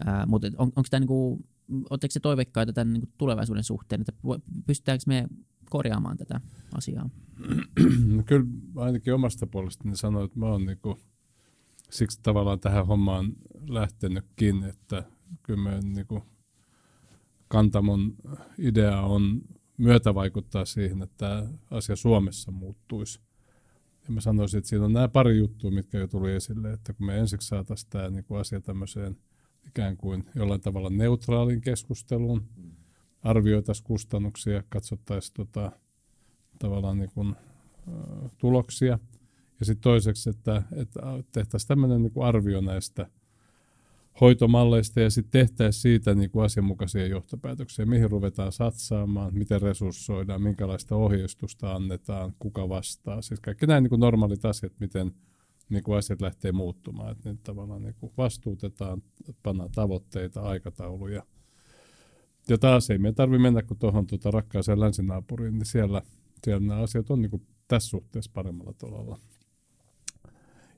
[0.02, 1.46] Uh, mutta on, onko tämä niinku,
[1.90, 4.14] oletteko se toiveikkaita tämän niinku tulevaisuuden suhteen, että
[4.68, 5.28] pystytäänkö me
[5.70, 6.42] korjaamaan tätä
[6.76, 7.10] asiaa?
[8.08, 11.00] No kyllä ainakin omasta puolestani sanoin, että mä oon niinku,
[11.92, 13.34] siksi tavallaan tähän hommaan
[13.68, 15.04] lähtenytkin, että
[15.44, 16.24] kyllä mä niinku,
[17.48, 18.16] Kantamon
[18.58, 19.42] idea on
[19.78, 23.20] myötävaikuttaa siihen, että tämä asia Suomessa muuttuisi.
[24.08, 27.06] Ja mä sanoisin, että siinä on nämä pari juttua, mitkä jo tuli esille, että kun
[27.06, 29.18] me ensiksi saataisiin tämä niin kuin asia tämmöiseen
[29.68, 32.50] ikään kuin jollain tavalla neutraalin keskusteluun,
[33.22, 35.72] arvioitaisiin kustannuksia, katsottaisiin tota,
[36.60, 37.36] tavallaan niin kuin,
[38.38, 39.00] tuloksia.
[39.60, 41.02] Ja sitten toiseksi, että, että
[41.32, 43.10] tehtäisiin tämmöinen niin arvio näistä
[44.22, 50.96] hoitomalleista ja sitten tehtäisiin siitä niin kuin asianmukaisia johtopäätöksiä, mihin ruvetaan satsaamaan, miten resurssoidaan, minkälaista
[50.96, 53.22] ohjeistusta annetaan, kuka vastaa.
[53.22, 55.12] Siis kaikki nämä niin kuin normaalit asiat, miten
[55.70, 57.12] niin kuin asiat lähtee muuttumaan.
[57.12, 59.02] Että ne tavallaan niin kuin vastuutetaan,
[59.44, 61.24] pannaan tavoitteita, aikatauluja.
[62.50, 66.02] Ja taas ei meidän tarvitse mennä kuin tuohon tuota rakkaaseen länsinaapuriin, niin siellä,
[66.44, 69.20] siellä nämä asiat on niin kuin tässä suhteessa paremmalla tolalla.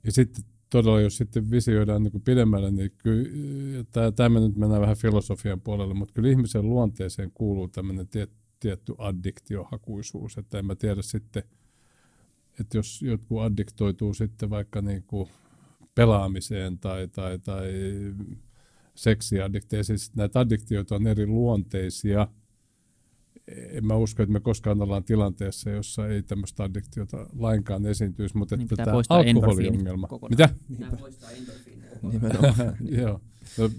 [0.03, 0.43] Ja sitten
[0.83, 3.29] todella, jos sitten visioidaan niin kuin pidemmälle, niin kyllä,
[4.15, 10.37] tämä nyt mennään vähän filosofian puolelle, mutta kyllä ihmisen luonteeseen kuuluu tämmöinen tiet, tietty addiktiohakuisuus,
[10.37, 11.43] että en mä tiedä sitten,
[12.59, 15.29] että jos jotkut addiktoituu sitten vaikka niin kuin
[15.95, 17.71] pelaamiseen tai, tai, tai
[18.95, 22.27] seksiaddikteja, siis näitä addiktioita on eri luonteisia–
[23.47, 28.57] en mä usko, että me koskaan ollaan tilanteessa, jossa ei tämmöistä addiktiota lainkaan esiintyisi, mutta
[28.57, 30.07] niin, että tämä alkoholiongelma.
[30.29, 30.49] Mitä?
[30.67, 31.29] Pitää poistaa
[33.01, 33.21] Joo.
[33.57, 33.69] No,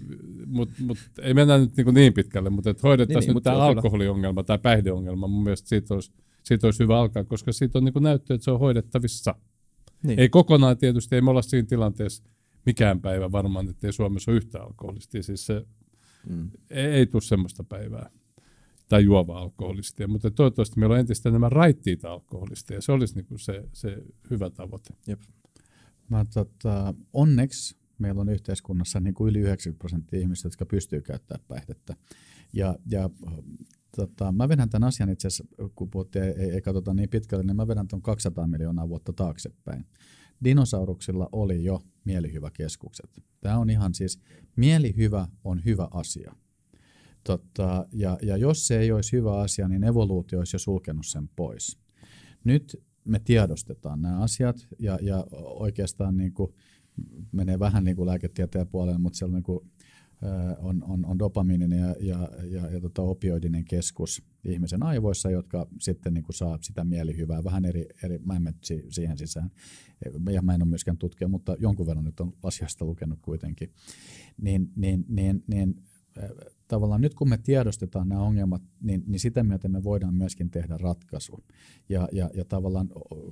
[0.45, 3.57] mutta mut, ei mennä nyt niin, niin pitkälle, mutta että hoidettaisiin niin, niin, nyt tämä
[3.57, 5.27] alkoholiongelma tai päihdeongelma.
[5.27, 6.11] Mun mielestä siitä olisi,
[6.43, 9.35] siitä olisi hyvä alkaa, koska siitä on niin näyttö, että se on hoidettavissa.
[10.03, 10.19] Niin.
[10.19, 12.23] Ei kokonaan tietysti, ei me olla siinä tilanteessa
[12.65, 15.23] mikään päivä varmaan, että ei Suomessa ole yhtä alkoholistia.
[15.23, 15.65] Siis se,
[16.29, 16.51] mm.
[16.69, 18.09] ei, ei tule semmoista päivää
[18.89, 22.81] tai juova alkoholistia, mutta toivottavasti meillä on entistä enemmän raittiita alkoholistia.
[22.81, 23.97] Se olisi niin se, se
[24.29, 24.93] hyvä tavoite.
[25.07, 25.21] Jep.
[26.09, 31.45] Mä, tota, onneksi meillä on yhteiskunnassa niin kuin yli 90 prosenttia ihmistä, jotka pystyy käyttämään
[31.47, 31.95] päihdettä.
[32.53, 33.09] Ja, ja
[33.95, 37.55] tota, mä vedän tämän asian itse asiassa, kun puhuttiin, ei, ei katsota niin pitkälle, niin
[37.55, 39.85] mä vedän tuon 200 miljoonaa vuotta taaksepäin.
[40.43, 43.23] Dinosauruksilla oli jo mielihyväkeskukset.
[43.41, 44.19] Tämä on ihan siis,
[44.55, 46.35] mielihyvä on hyvä asia.
[47.27, 51.29] Tota, ja, ja jos se ei olisi hyvä asia, niin evoluutio olisi jo sulkenut sen
[51.35, 51.77] pois.
[52.43, 56.53] Nyt me tiedostetaan nämä asiat ja, ja oikeastaan niin kuin
[57.31, 59.59] menee vähän niin kuin lääketieteen puolelle, mutta siellä niin kuin,
[60.59, 66.13] on, on, on dopamiininen ja, ja, ja, ja tota opioidinen keskus ihmisen aivoissa, jotka sitten
[66.13, 68.57] niin kuin saa sitä mielihyvää vähän eri, eri mä en mene
[68.89, 69.51] siihen sisään,
[70.31, 73.71] ja mä en ole myöskään tutkija, mutta jonkun verran nyt on asiasta lukenut kuitenkin,
[74.41, 75.83] niin, niin, niin, niin
[76.67, 80.77] tavallaan nyt kun me tiedostetaan nämä ongelmat, niin, niin sitä myötä me voidaan myöskin tehdä
[80.77, 81.43] ratkaisu.
[81.89, 82.89] Ja, ja, ja tavallaan,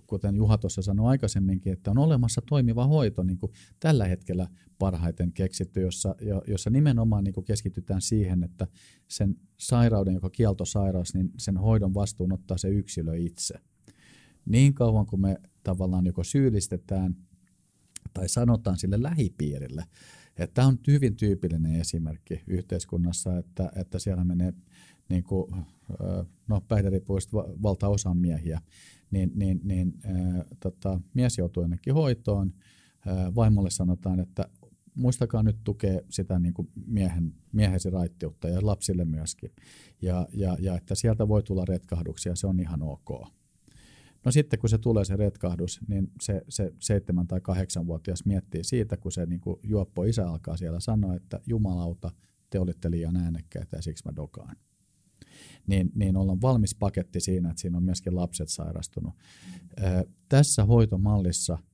[0.07, 4.47] kuten Juha tuossa sanoi aikaisemminkin, että on olemassa toimiva hoito niin kuin tällä hetkellä
[4.79, 6.15] parhaiten keksitty, jossa,
[6.47, 8.67] jossa nimenomaan niin kuin keskitytään siihen, että
[9.07, 13.55] sen sairauden, joka kieltosairaus, niin sen hoidon vastuun ottaa se yksilö itse.
[14.45, 17.15] Niin kauan kuin me tavallaan joko syyllistetään
[18.13, 19.83] tai sanotaan sille lähipiirille,
[20.53, 24.53] Tämä on hyvin tyypillinen esimerkki yhteiskunnassa, että, että siellä menee
[25.09, 25.55] niin kuin,
[26.47, 28.61] no, päihderiippuista valtaosa on miehiä,
[29.11, 32.53] niin, niin, niin äh, tota, mies joutuu jonnekin hoitoon,
[33.36, 34.49] vaimolle sanotaan, että
[34.95, 39.51] muistakaa nyt tukea sitä niin kuin miehen, miehesi raittiutta ja lapsille myöskin.
[40.01, 43.27] Ja, ja, ja että sieltä voi tulla retkahduksia, se on ihan ok.
[44.26, 48.97] No sitten kun se tulee se retkahdus, niin se, se seitsemän- tai kahdeksanvuotias miettii siitä,
[48.97, 52.11] kun se niin kuin juoppo isä alkaa siellä sanoa, että jumalauta,
[52.49, 54.55] te olitte liian äänekkäitä ja siksi mä dokaan.
[55.67, 59.13] Niin, niin ollaan valmis paketti siinä, että siinä on myöskin lapset sairastunut.
[59.84, 61.57] Ö, tässä hoitomallissa–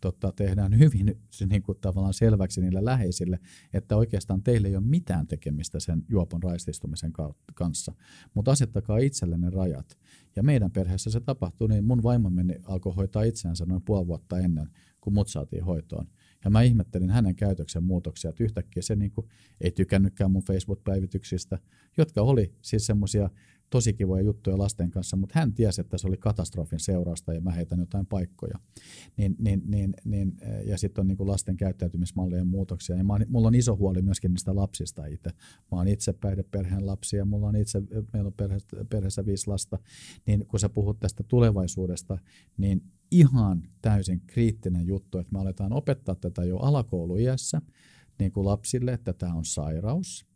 [0.00, 3.38] tota, tehdään hyvin niin kuin tavallaan selväksi niille läheisille,
[3.72, 7.12] että oikeastaan teille ei ole mitään tekemistä sen juopon raististumisen
[7.54, 7.92] kanssa,
[8.34, 9.98] mutta asettakaa itsellenne rajat.
[10.36, 14.38] Ja meidän perheessä se tapahtui, niin mun vaimo meni, alkoi hoitaa itseänsä noin puoli vuotta
[14.38, 14.70] ennen,
[15.00, 16.06] kun mut saatiin hoitoon.
[16.44, 19.28] Ja mä ihmettelin hänen käytöksen muutoksia, että yhtäkkiä se niin kuin,
[19.60, 21.58] ei tykännytkään mun Facebook-päivityksistä,
[21.96, 23.30] jotka oli siis semmoisia
[23.70, 27.50] tosi kivoja juttuja lasten kanssa, mutta hän tiesi, että se oli katastrofin seurausta ja mä
[27.50, 28.58] heitän jotain paikkoja.
[29.16, 32.96] Niin, niin, niin, niin, ja sitten on niin kuin lasten käyttäytymismallien muutoksia.
[32.96, 35.30] Ja mä oon, mulla on iso huoli myöskin niistä lapsista itse.
[35.70, 38.58] Mä oon itse päihdeperheen lapsia, mulla on itse, meillä on perhe,
[38.90, 39.78] perheessä viisi lasta.
[40.26, 42.18] Niin kun sä puhut tästä tulevaisuudesta,
[42.58, 47.62] niin ihan täysin kriittinen juttu, että me aletaan opettaa tätä jo alakouluiässä
[48.18, 50.27] niin kuin lapsille, että tämä on sairaus,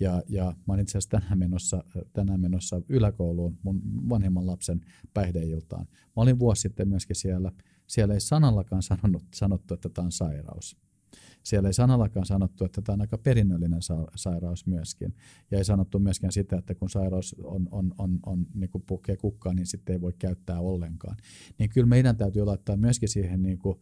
[0.00, 4.80] ja, ja mä olen itse asiassa tänään menossa, tänään menossa yläkouluun mun vanhemman lapsen
[5.14, 5.86] päihdeiltaan.
[5.90, 7.52] Mä olin vuosi sitten myöskin siellä.
[7.86, 10.76] Siellä ei sanallakaan sanonut, sanottu, että tämä on sairaus.
[11.42, 15.14] Siellä ei sanallakaan sanottu, että tämä on aika perinnöllinen sa- sairaus myöskin.
[15.50, 19.16] Ja ei sanottu myöskään sitä, että kun sairaus on, on, on, on niin kuin pukee
[19.16, 21.16] kukkaan, niin sitten ei voi käyttää ollenkaan.
[21.58, 23.78] Niin kyllä meidän täytyy laittaa myöskin siihen niin kuin,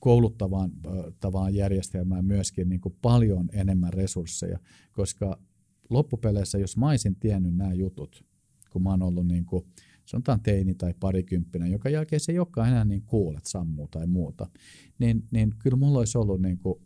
[0.00, 0.72] kouluttavaan
[1.20, 4.58] tavaan järjestelmään myöskin niin kuin paljon enemmän resursseja,
[4.92, 5.38] koska
[5.90, 8.24] loppupeleissä, jos mä olisin tiennyt nämä jutut,
[8.70, 9.64] kun mä oon ollut niin kuin,
[10.04, 14.06] sanotaan teini tai parikymppinen, joka jälkeen se ei olekaan enää niin cool, että sammuu tai
[14.06, 14.46] muuta,
[14.98, 16.80] niin, niin kyllä mulla olisi ollut niin kuin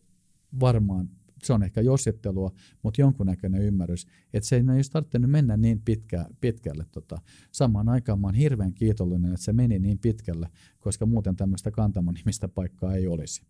[0.61, 1.09] varmaan
[1.47, 6.27] se on ehkä jossittelua, mutta jonkunnäköinen ymmärrys, että se ei olisi tarvinnut mennä niin pitkä,
[6.41, 6.87] pitkälle.
[6.93, 7.21] Tota.
[7.53, 10.49] Samaan aikaan mä oon hirveän kiitollinen, että se meni niin pitkälle,
[10.81, 13.43] koska muuten tämmöistä kantamon nimistä paikkaa ei olisi.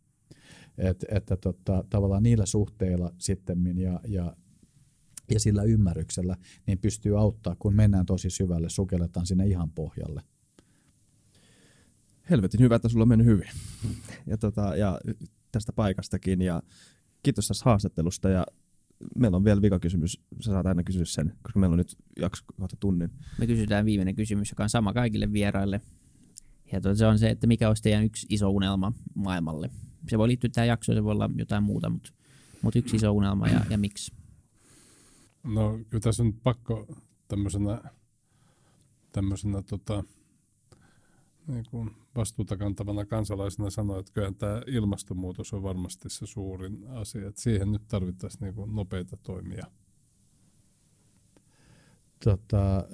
[0.79, 4.37] Et, että tota, tavallaan niillä suhteilla sitten ja, ja
[5.31, 6.37] ja sillä ymmärryksellä
[6.67, 10.23] niin pystyy auttaa, kun mennään tosi syvälle, sukelletaan sinne ihan pohjalle.
[12.31, 13.49] Helvetin hyvä, että sulla on mennyt hyvin.
[14.27, 15.01] Ja, tota, ja
[15.53, 16.63] tästä paikastakin ja
[17.25, 18.47] kiitos tästä haastattelusta ja
[19.19, 20.21] meillä on vielä vikakysymys.
[20.41, 23.11] Sä saat aina kysyä sen, koska meillä on nyt jakso kohta tunnin.
[23.39, 25.81] Me kysytään viimeinen kysymys, joka on sama kaikille vieraille.
[26.73, 29.71] Ja tuota, se on se, että mikä olisi teidän yksi iso unelma maailmalle?
[30.09, 32.13] Se voi liittyä tähän jaksoon, se voi olla jotain muuta, mutta,
[32.63, 34.13] mutta yksi iso unelma ja, ja miksi?
[35.45, 36.87] No kyllä tässä on pakko
[37.29, 37.81] tämmöisenä,
[39.13, 40.05] tämmöisenä tota,
[41.47, 47.29] niin kuin vastuuta kantavana kansalaisena sanoa, että kyllä tämä ilmastonmuutos on varmasti se suurin asia.
[47.29, 49.67] Että siihen nyt tarvittaisiin niin kuin nopeita toimia.
[52.25, 52.89] Tota,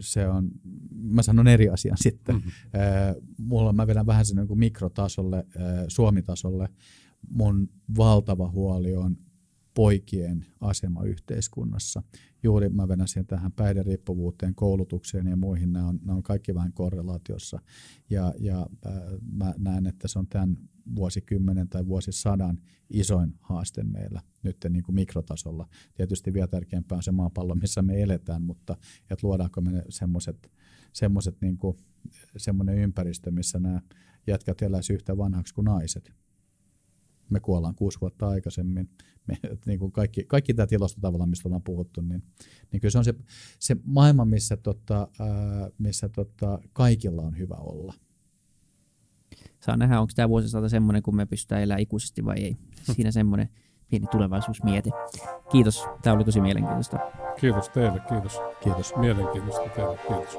[0.00, 0.50] se on,
[0.92, 2.34] mä sanon eri asian sitten.
[2.34, 2.52] Mm-hmm.
[3.38, 5.46] mulla mä vedän vähän sen niin mikrotasolle,
[5.88, 6.68] Suomitasolle.
[7.30, 9.16] Mun valtava huoli on
[9.74, 12.02] poikien asema yhteiskunnassa.
[12.42, 16.72] Juuri mä venän siihen tähän päihderiippuvuuteen, koulutukseen ja muihin, nämä on, nämä on kaikki vähän
[16.72, 17.58] korrelaatiossa.
[18.10, 18.92] Ja, ja äh,
[19.32, 20.56] mä näen, että se on tämän
[20.96, 22.58] vuosikymmenen tai vuosisadan
[22.90, 25.68] isoin haaste meillä nyt niin kuin mikrotasolla.
[25.94, 28.76] Tietysti vielä tärkeämpää on se maapallo, missä me eletään, mutta
[29.10, 30.50] että luodaanko me semmoiset
[30.94, 31.78] semmoiset niin kuin,
[32.36, 33.80] semmoinen ympäristö, missä nämä
[34.26, 36.12] jätkät eläisivät yhtä vanhaksi kuin naiset
[37.34, 38.90] me kuollaan kuusi vuotta aikaisemmin.
[39.26, 42.22] Me, niin kuin kaikki, kaikki tämä tilasto tavallaan, mistä ollaan puhuttu, niin,
[42.72, 43.14] niin kyllä se on se,
[43.58, 47.94] se maailma, missä, tota, ää, missä tota, kaikilla on hyvä olla.
[49.60, 52.56] Saa nähdä, onko tämä vuosisata semmoinen, kun me pystytään elämään ikuisesti vai ei.
[52.92, 53.48] Siinä semmoinen
[53.88, 54.90] pieni tulevaisuusmieti.
[55.50, 56.98] Kiitos, tämä oli tosi mielenkiintoista.
[57.40, 58.40] Kiitos teille, kiitos.
[58.62, 58.92] Kiitos.
[58.96, 60.38] Mielenkiintoista teille, kiitos.